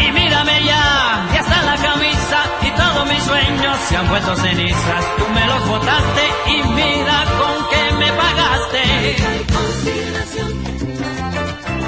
[0.00, 5.04] Y mírame ya, ya está la camisa y todos mis sueños se han vuelto cenizas.
[5.16, 9.16] Tú me los botaste y mira con qué me pagaste.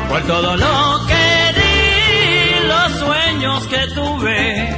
[0.09, 1.27] Por todo lo que
[1.59, 4.77] di, los sueños que tuve,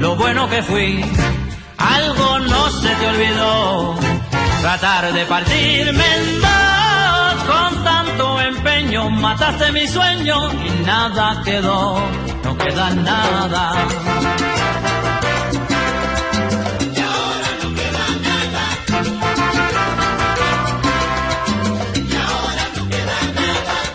[0.00, 1.04] lo bueno que fui,
[1.96, 3.96] algo no se te olvidó.
[4.60, 12.00] Tratar de partirme en dos con tanto empeño, mataste mi sueño y nada quedó,
[12.44, 13.64] no queda nada.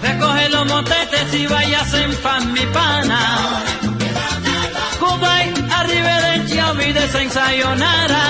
[0.01, 3.70] Recoge los motetes y vayas en pan mi pana.
[7.21, 8.23] De Sayonara.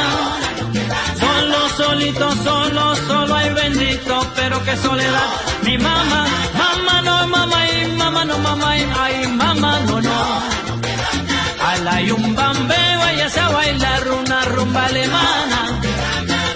[1.17, 5.29] Solo, solito, solo, solo hay bendito, pero qué soledad.
[5.63, 6.25] Mi mamá,
[6.61, 10.19] mamá no, mamá y mamá no, mamá y ay, mamá no, no.
[11.69, 15.59] Ala hay un bambeo, váyase a bailar una rumba alemana.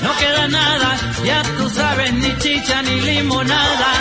[0.01, 3.91] No queda nada, ya tú sabes, ni chicha ni limonada.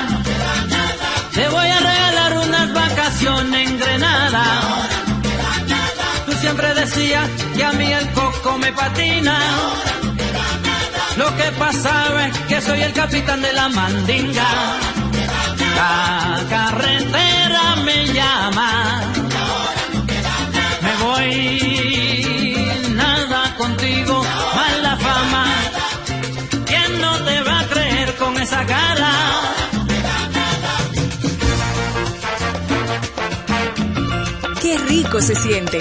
[1.35, 4.45] Te voy a regalar unas vacaciones en Grenada.
[6.45, 8.07] Siempre decías que a mí el
[8.45, 9.39] coco me patina.
[11.17, 14.51] Lo que pasa es que soy el capitán de la mandinga.
[15.77, 19.03] La carretera me llama.
[20.85, 22.57] Me voy,
[22.91, 24.23] nada contigo,
[24.57, 25.45] mala fama.
[26.67, 29.13] ¿Quién no te va a creer con esa cara?
[34.61, 35.81] Qué rico se siente.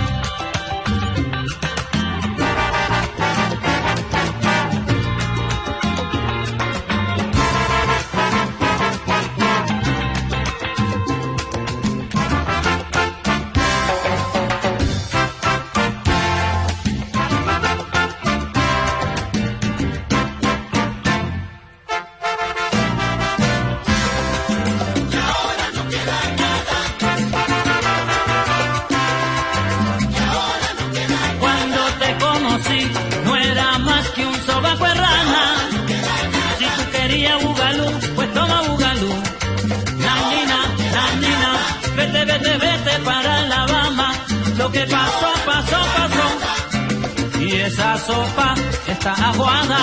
[49.05, 49.79] Aguada.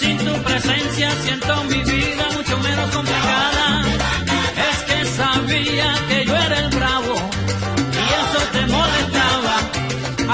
[0.00, 3.84] Sin tu presencia siento mi vida mucho menos complicada.
[4.70, 7.14] Es que sabía que yo era el bravo
[7.92, 9.56] y eso te molestaba.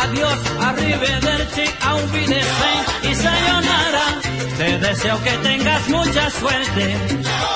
[0.03, 4.07] Adiós, arrivederci, auf Wiedersehen y sayonara.
[4.57, 6.97] Te deseo que tengas mucha suerte,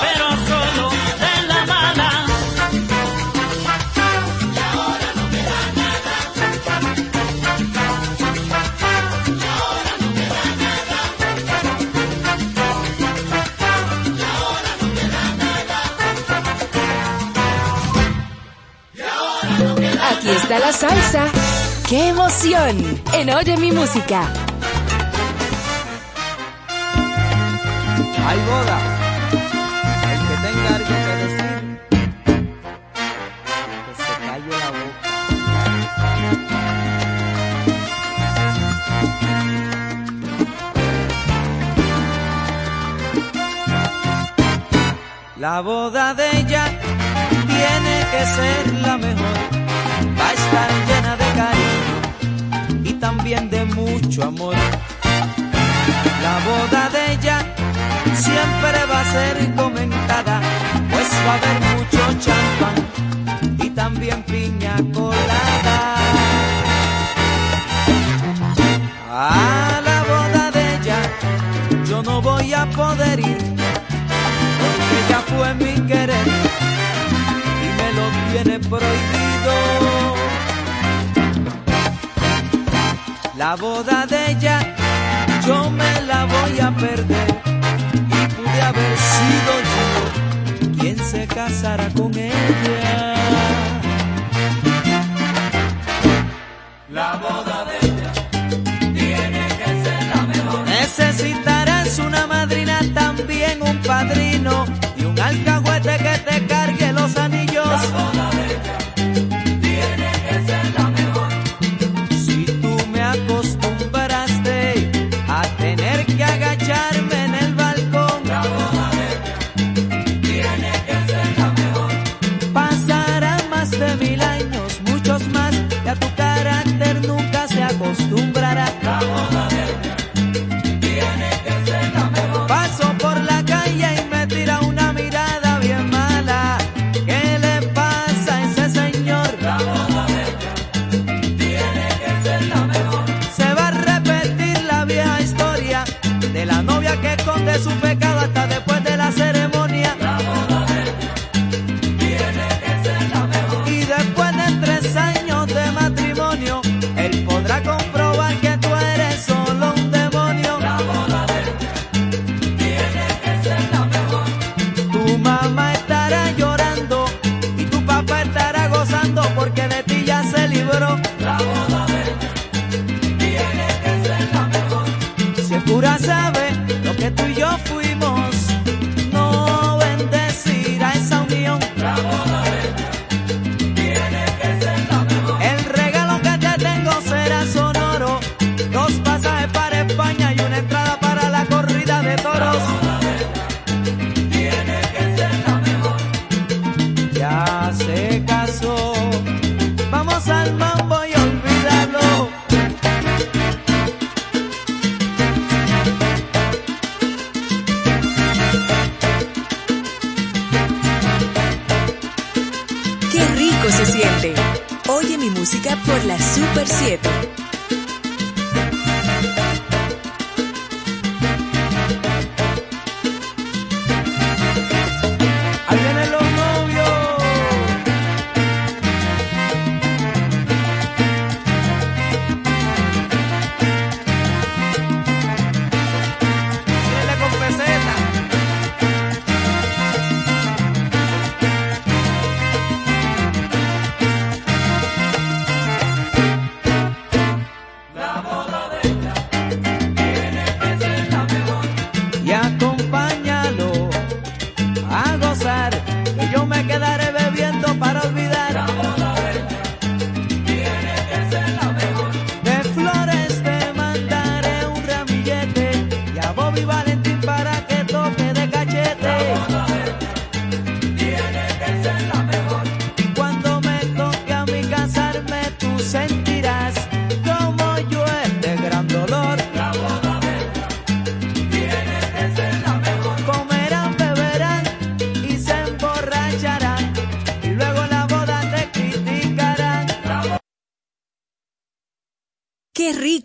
[0.01, 0.89] pero solo
[1.23, 2.34] de la mala.
[20.59, 21.25] La salsa.
[21.87, 23.01] ¡Qué emoción!
[23.13, 24.31] En Oye mi música.
[28.25, 28.94] Hay boda.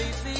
[0.00, 0.39] felicidad.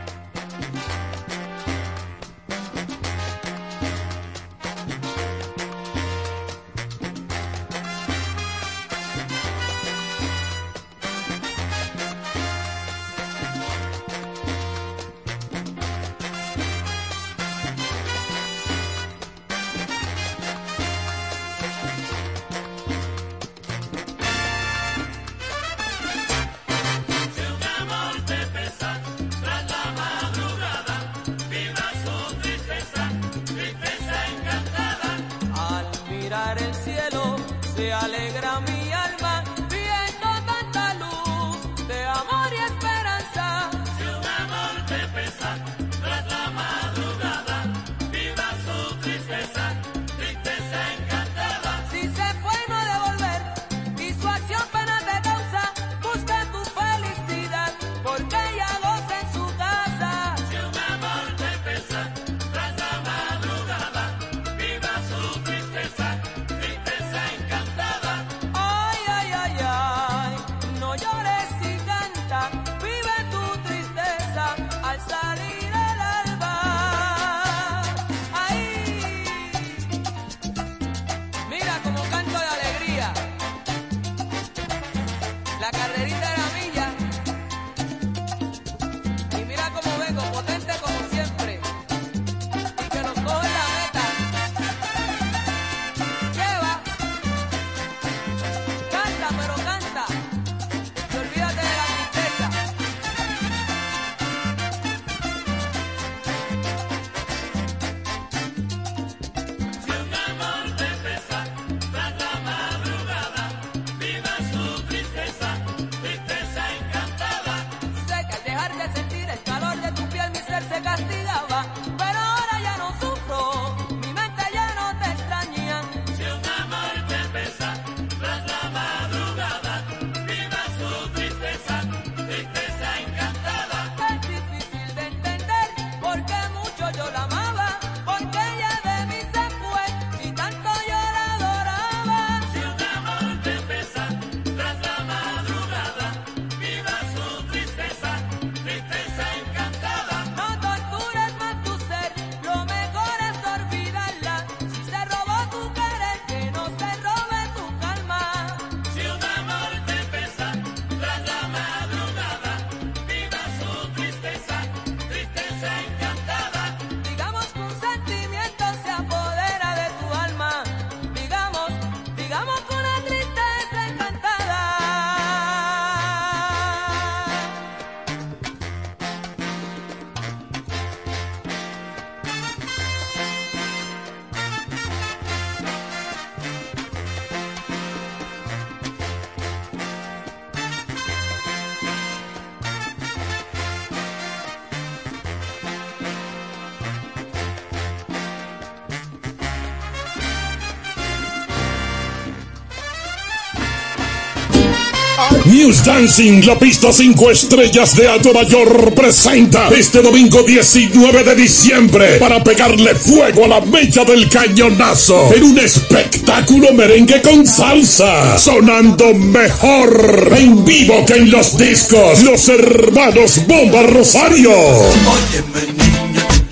[205.61, 212.17] News Dancing, la pista 5 estrellas de Alto Mayor presenta este domingo 19 de diciembre
[212.17, 219.13] para pegarle fuego a la mecha del cañonazo en un espectáculo merengue con salsa, sonando
[219.13, 224.51] mejor en vivo que en los discos, los hermanos Bomba Rosario.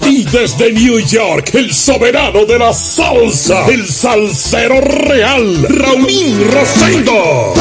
[0.07, 7.53] Y desde New York, el soberano de la salsa, el salsero real, Raulín Rosendo.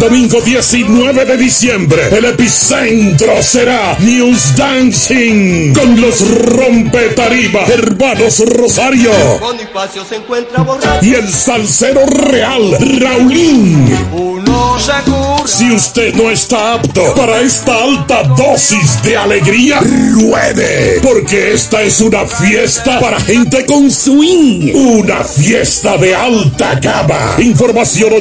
[0.00, 9.10] Domingo 19 de diciembre, el epicentro será News Dancing con los rompetarima hermanos Rosario
[9.40, 11.04] Bonifacio se encuentra borracho.
[11.04, 13.92] y el salsero real, Raulín.
[14.12, 15.28] Uno se cura.
[15.46, 22.00] Si usted no está apto para esta alta dosis de alegría, ruede, porque esta es
[22.00, 27.36] una fiesta para gente con swing, una fiesta de alta gama.
[27.38, 28.12] Información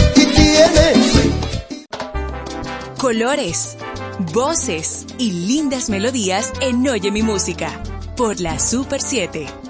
[2.96, 3.76] Colores,
[4.32, 7.82] voces y lindas melodías en Oye mi música
[8.16, 9.69] por la Super 7.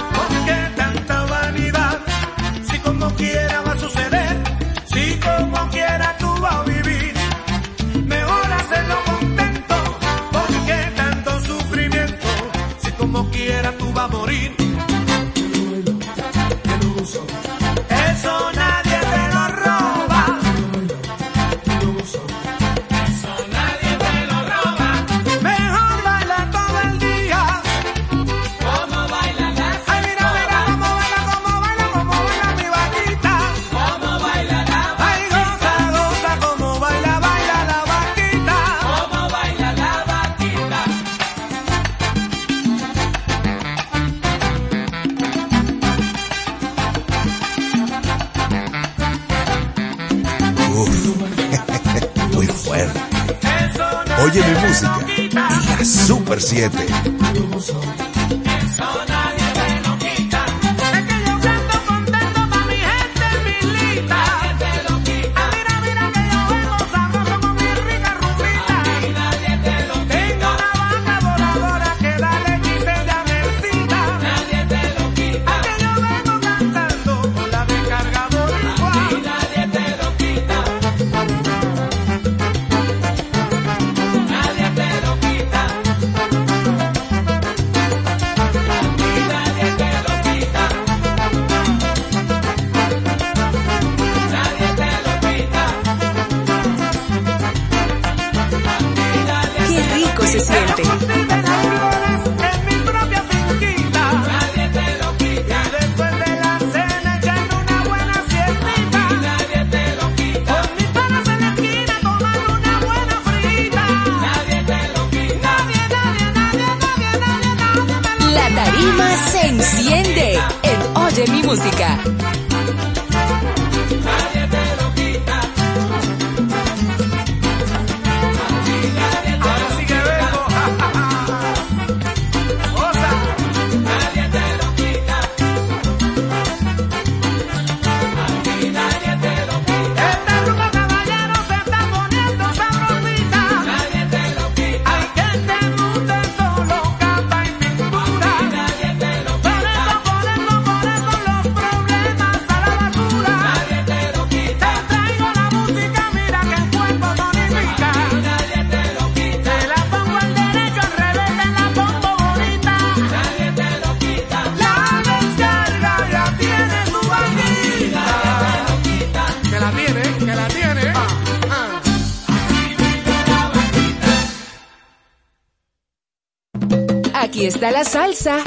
[177.69, 178.39] La salsa.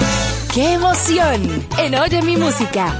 [0.53, 1.65] ¡Qué emoción!
[1.79, 2.99] En Oye mi música.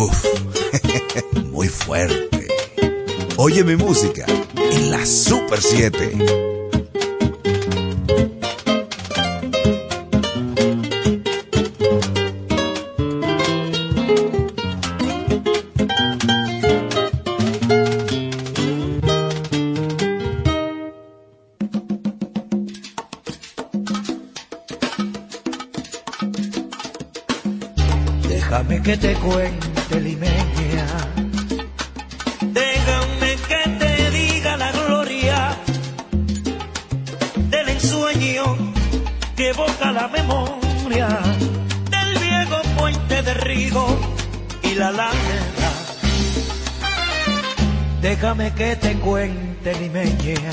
[0.00, 0.24] Uf,
[1.52, 2.48] muy fuerte.
[3.36, 4.26] Oye mi música
[4.56, 6.37] en la Super 7.
[48.20, 50.50] Déjame que te cuente, limeña.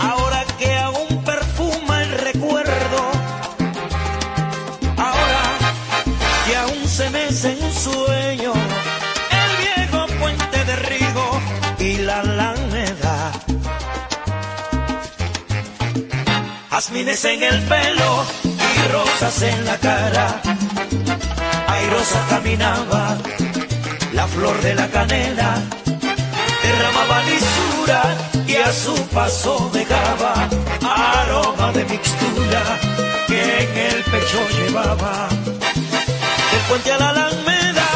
[0.00, 3.00] Ahora que aún perfuma el recuerdo
[4.96, 5.42] ahora
[6.46, 8.52] que aún se mece en sueño
[9.42, 11.40] el viejo puente de Rigo
[11.78, 13.32] y la Alameda.
[16.70, 20.40] Jazmines en el pelo y rosas en la cara.
[21.68, 23.18] Airosa caminaba
[24.24, 25.50] la flor de la canela,
[26.62, 28.00] derramaba lisura
[28.46, 30.48] y a su paso dejaba
[30.80, 32.62] aroma de mixtura
[33.26, 35.28] que en el pecho llevaba.
[36.52, 37.88] Del puente a la alameda,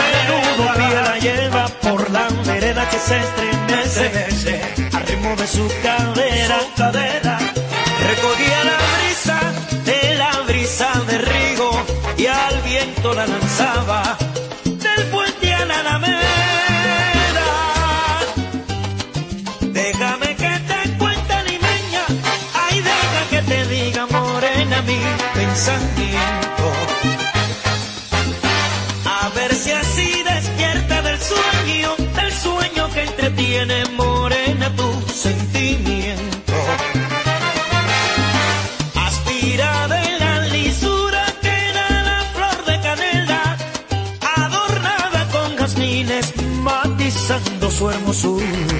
[0.00, 4.62] menudo pie la lleva por la vereda que se estremece
[4.92, 6.58] al ritmo de su cadera.
[6.76, 7.38] cadera.
[8.10, 9.38] Recogía la brisa
[9.90, 11.70] de la brisa de Rigo
[12.16, 14.16] y al viento la lanzaba
[24.86, 25.00] mi
[25.34, 26.64] pensamiento.
[29.04, 36.52] A ver si así despierta del sueño, del sueño que entretiene morena tu sentimiento.
[38.94, 43.56] Aspira de la lisura que da la flor de canela,
[44.36, 48.71] adornada con jazmines, matizando su hermosura.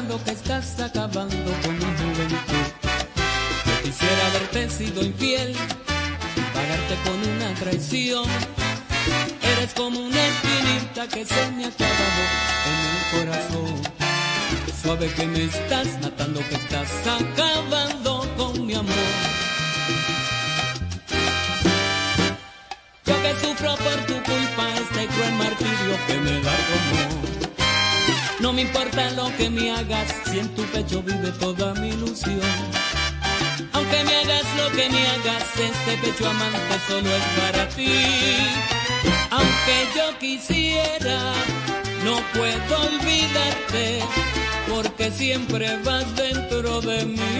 [0.00, 2.66] Que estás acabando con mi juventud.
[3.66, 8.24] Yo quisiera haberte sido infiel y pagarte con una traición.
[9.42, 12.22] Eres como una espinita que se me ha clavado
[12.70, 13.82] en el corazón.
[14.82, 18.94] Suave que me estás matando, que estás acabando con mi amor.
[23.04, 26.52] Yo que sufro por tu culpa este cruel martirio que me da.
[26.52, 27.09] No
[28.60, 32.40] me importa lo que me hagas, si en tu pecho vive toda mi ilusión.
[33.72, 38.06] Aunque me hagas lo que me hagas, este pecho amante solo es para ti.
[39.30, 41.18] Aunque yo quisiera,
[42.04, 44.00] no puedo olvidarte,
[44.68, 47.32] porque siempre vas dentro de mí.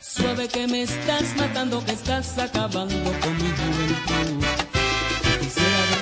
[0.00, 4.59] Suave que me estás matando, que estás acabando con mi juventud.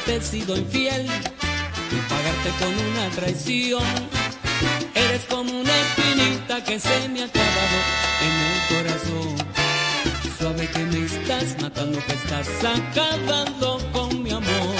[0.08, 3.82] Haberte sido infiel y pagarte con una traición.
[4.94, 7.78] Eres como una espinita que se me ha clavado
[8.24, 9.36] en el corazón.
[10.38, 14.76] Suave que me estás matando, que estás acabando con mi amor.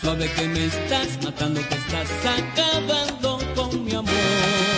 [0.00, 4.71] Suave que me estás matando, que estás acabando con mi amor.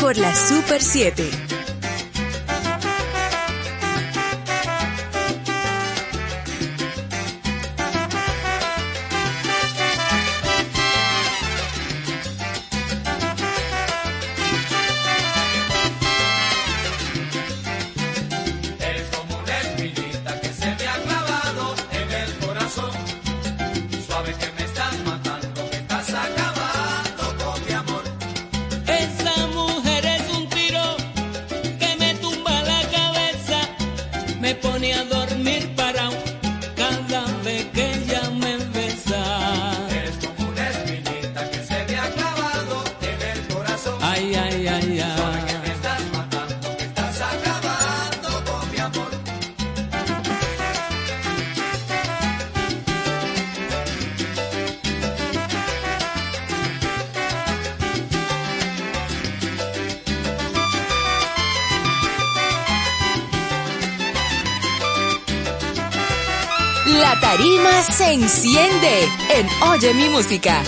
[0.00, 1.45] Por la Super 7.
[68.58, 70.62] En Oye mi música.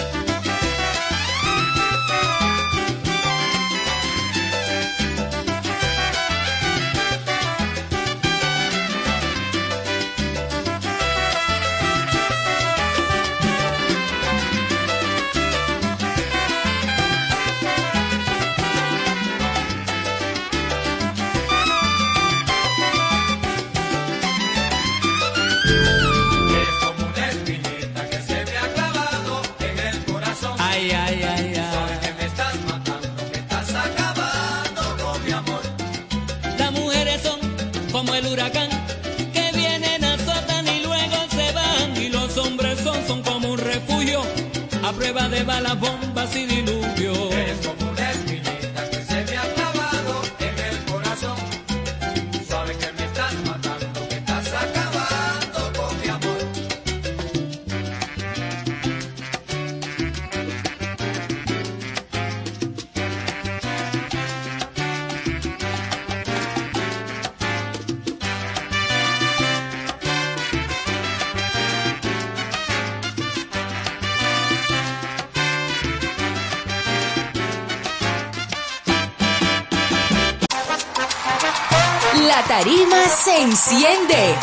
[83.49, 84.35] enciende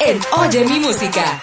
[0.00, 1.40] en Oye mi música.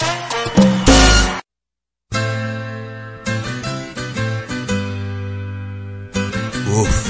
[6.72, 7.08] Uf,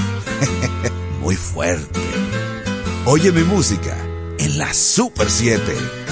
[1.19, 1.99] muy fuerte.
[3.05, 3.97] Oye mi música
[4.37, 6.02] en la Super 7.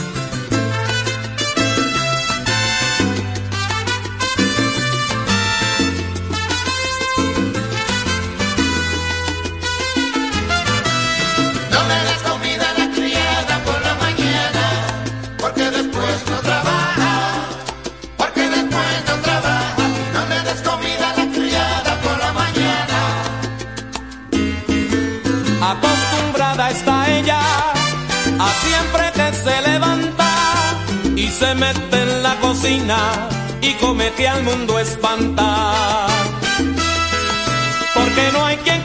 [31.42, 32.98] se mete en la cocina
[33.62, 36.08] y comete al mundo espantar.
[37.96, 38.84] Porque no hay quien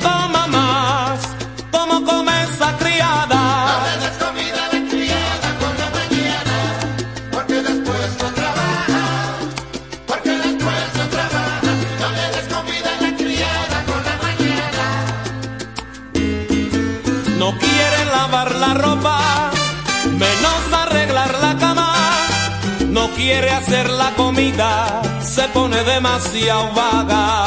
[23.27, 27.45] quiere hacer la comida se pone demasiado vaga.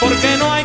[0.00, 0.64] Porque no hay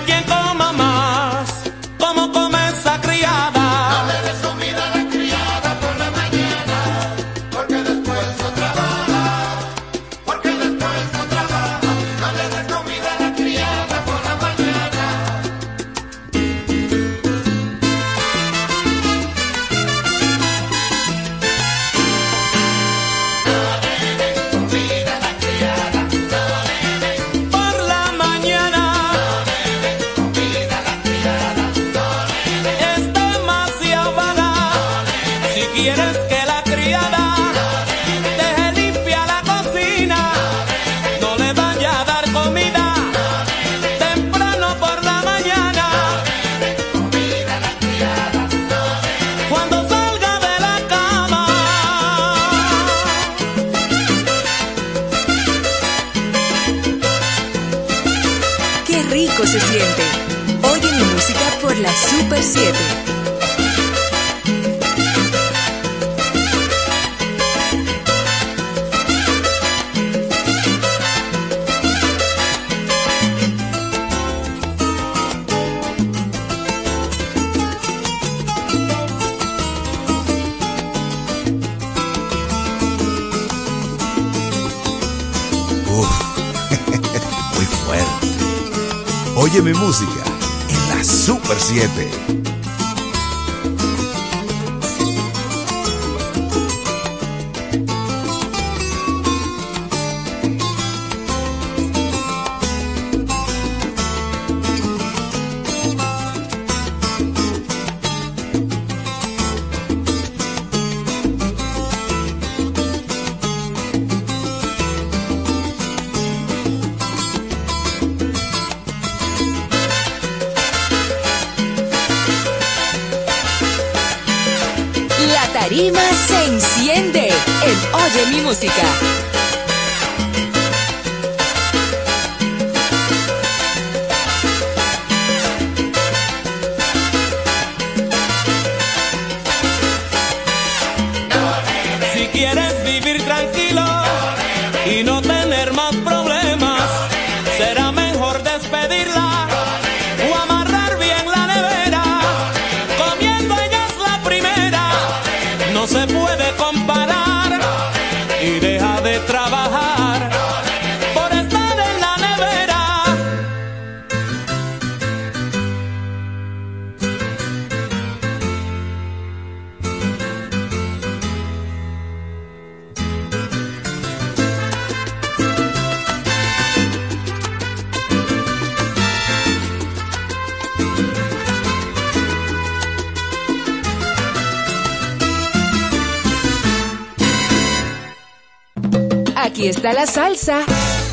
[189.77, 190.61] está la salsa.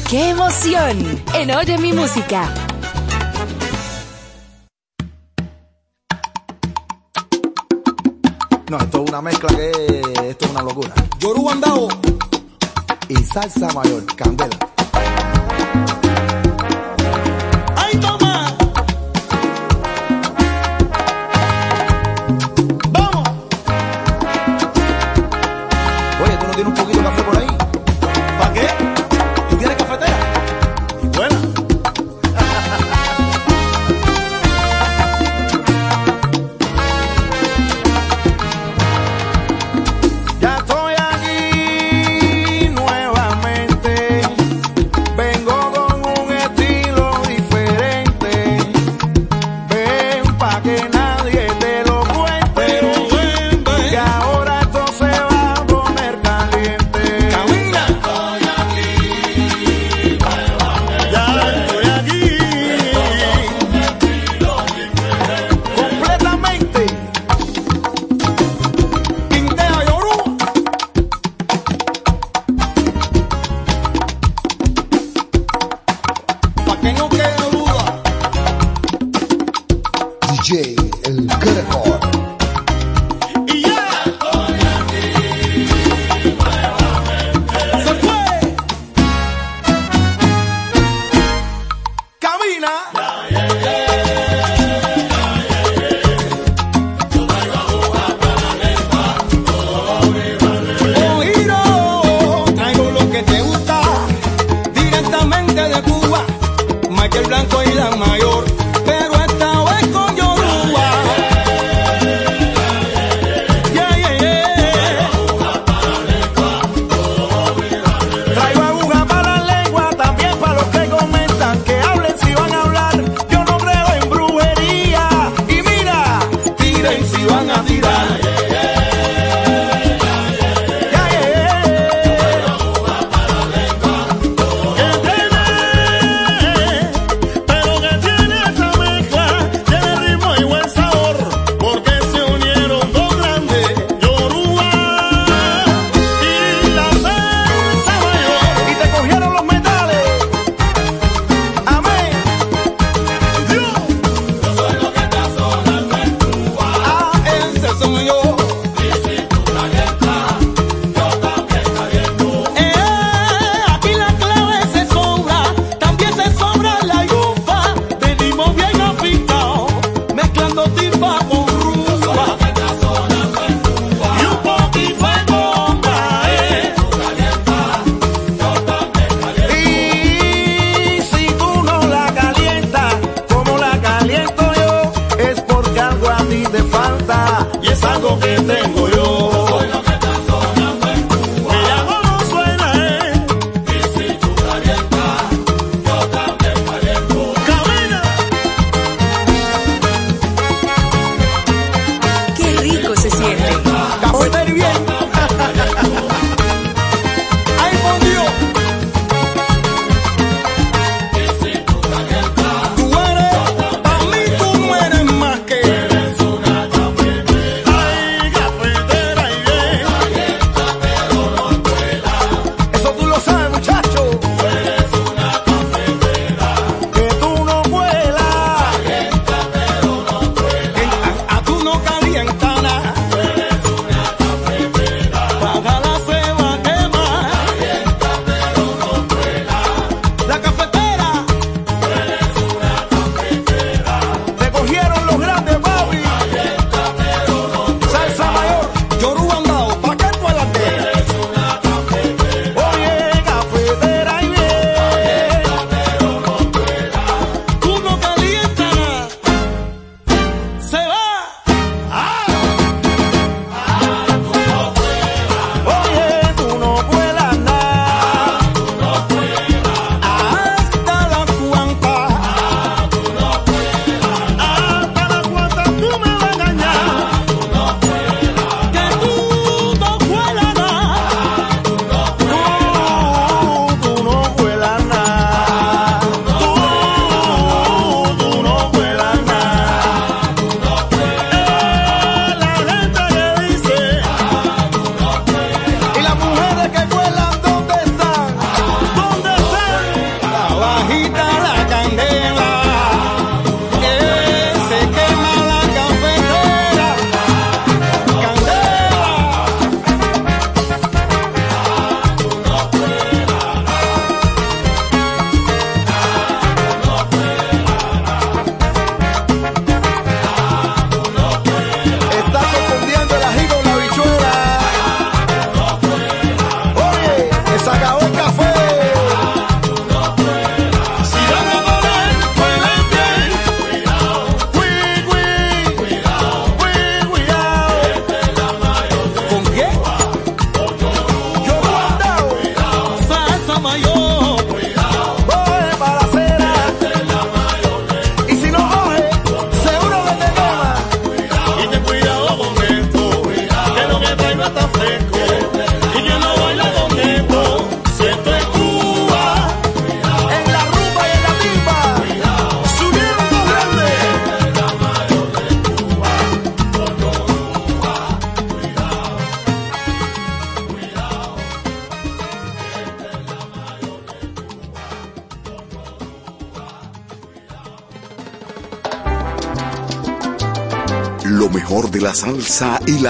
[0.08, 1.22] ¡Qué emoción!
[1.34, 2.52] En Oye mi música.
[8.70, 9.70] No, esto es una mezcla que
[10.30, 10.94] esto es una locura.
[11.18, 11.88] Yoruba andao
[13.08, 14.63] y salsa mayor, candela.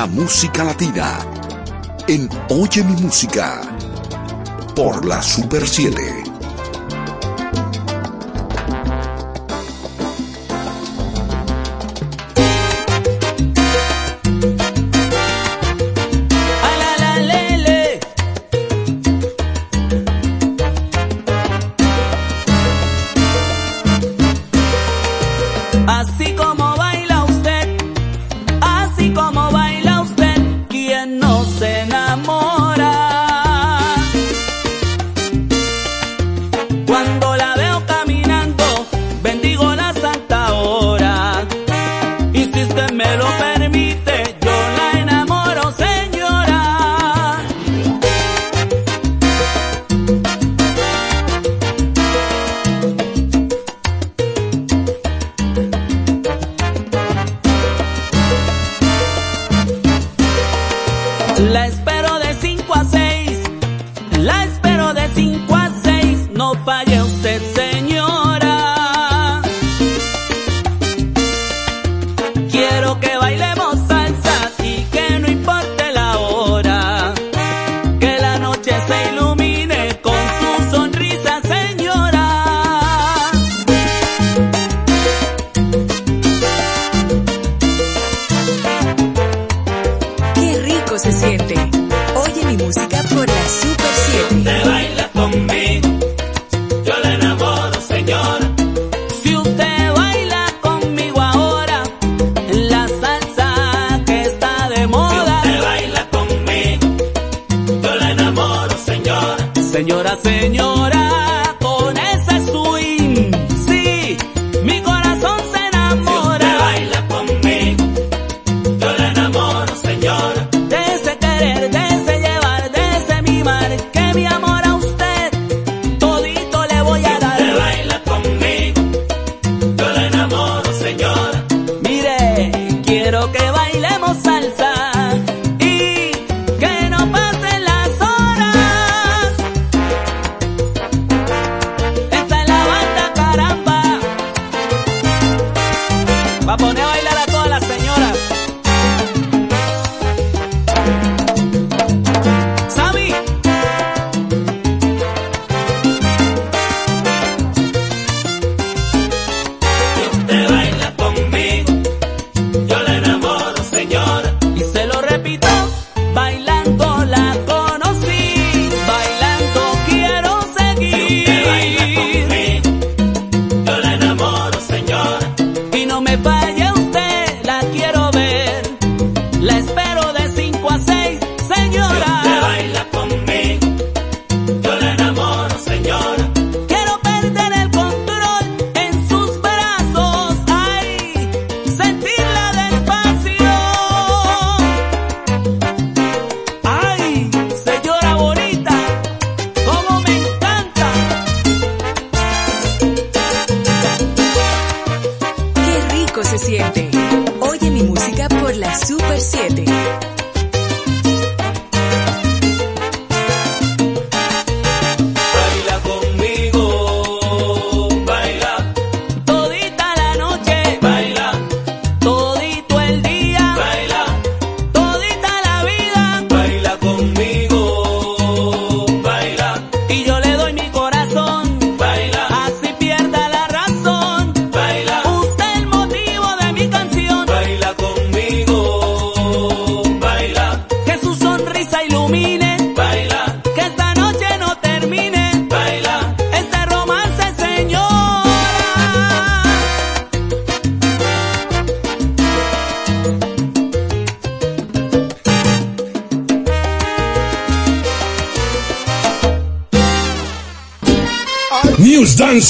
[0.07, 1.18] música latina.
[2.07, 3.60] En Oye mi música
[4.74, 5.66] por la Super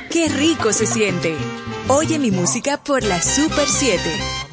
[0.10, 1.38] Qué rico se siente.
[1.88, 4.45] Oye mi música por la Super 7.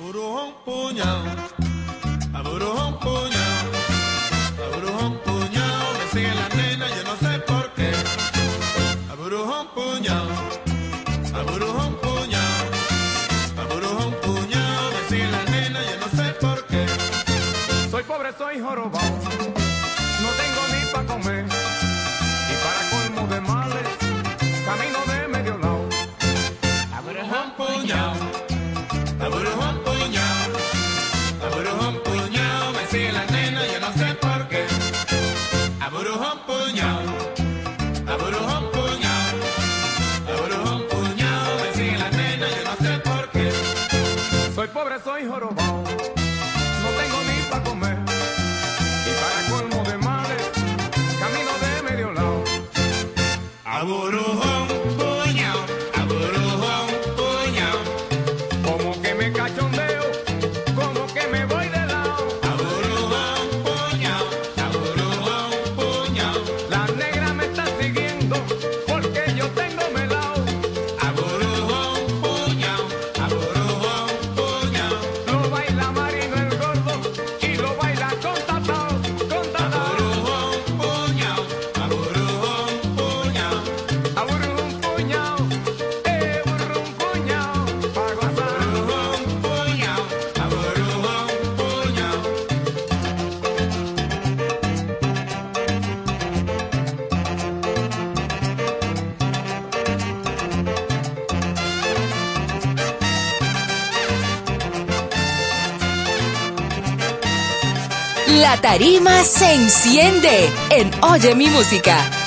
[108.62, 112.21] Tarima se enciende en Oye mi música.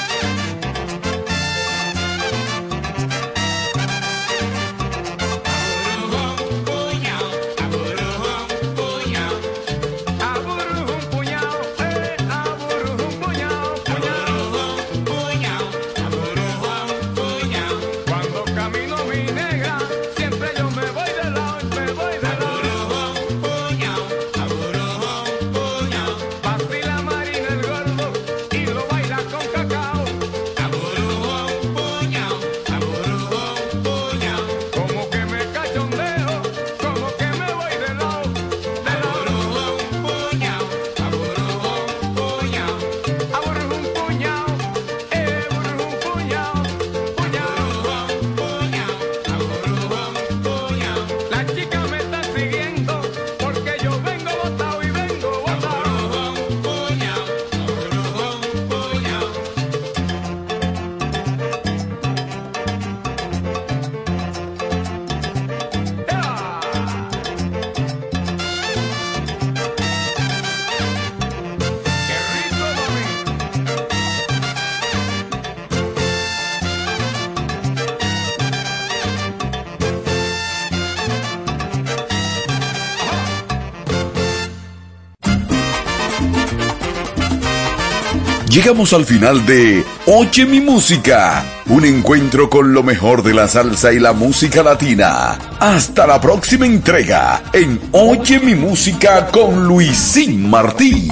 [88.56, 93.92] Llegamos al final de Oye mi música, un encuentro con lo mejor de la salsa
[93.92, 95.38] y la música latina.
[95.60, 101.10] Hasta la próxima entrega en Oye mi música con Luisín Martí.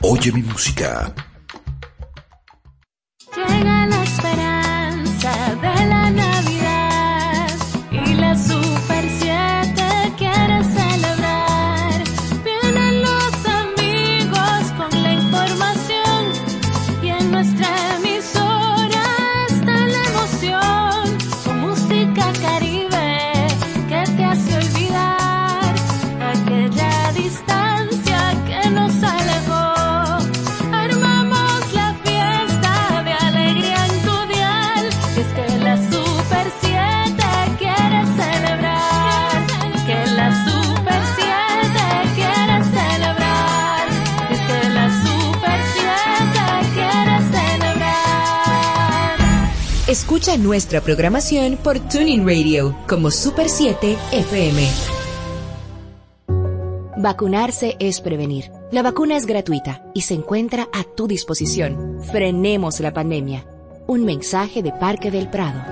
[0.00, 1.14] Oye mi música.
[50.42, 54.68] Nuestra programación por Tuning Radio como Super 7 FM.
[56.96, 58.50] Vacunarse es prevenir.
[58.72, 62.00] La vacuna es gratuita y se encuentra a tu disposición.
[62.10, 63.46] Frenemos la pandemia.
[63.86, 65.71] Un mensaje de Parque del Prado.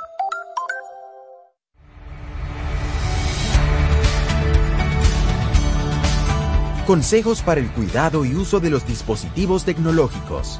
[6.87, 10.59] Consejos para el cuidado y uso de los dispositivos tecnológicos.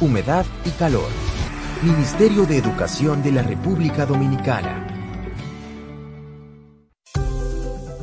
[0.00, 1.08] humedad y calor.
[1.82, 4.91] Ministerio de Educación de la República Dominicana.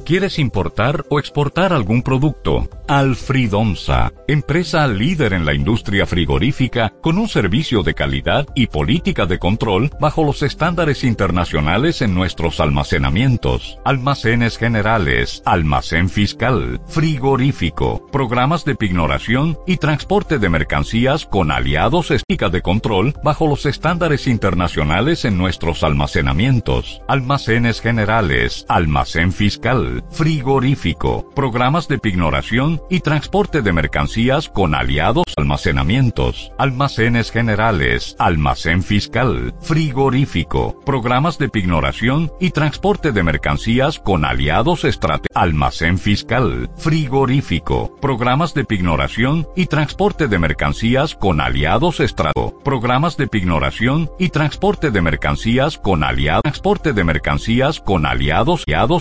[0.10, 2.68] ¿Quieres importar o exportar algún producto?
[2.88, 9.38] Alfridomsa, empresa líder en la industria frigorífica con un servicio de calidad y política de
[9.38, 18.74] control bajo los estándares internacionales en nuestros almacenamientos, almacenes generales, almacén fiscal, frigorífico, programas de
[18.74, 25.38] pignoración y transporte de mercancías con aliados estica de control bajo los estándares internacionales en
[25.38, 34.76] nuestros almacenamientos, almacenes generales, almacén fiscal, frigorífico, programas de pignoración y transporte de mercancías con
[34.76, 44.26] aliados almacenamientos, almacenes generales, almacén fiscal, frigorífico, programas de pignoración y transporte de mercancías con
[44.26, 52.54] aliados estratégicos, almacén fiscal, frigorífico, programas de pignoración y transporte de mercancías con aliados estratégicos,
[52.64, 58.98] programas de pignoración y transporte de mercancías con aliados, transporte de mercancías con aliados, aliados,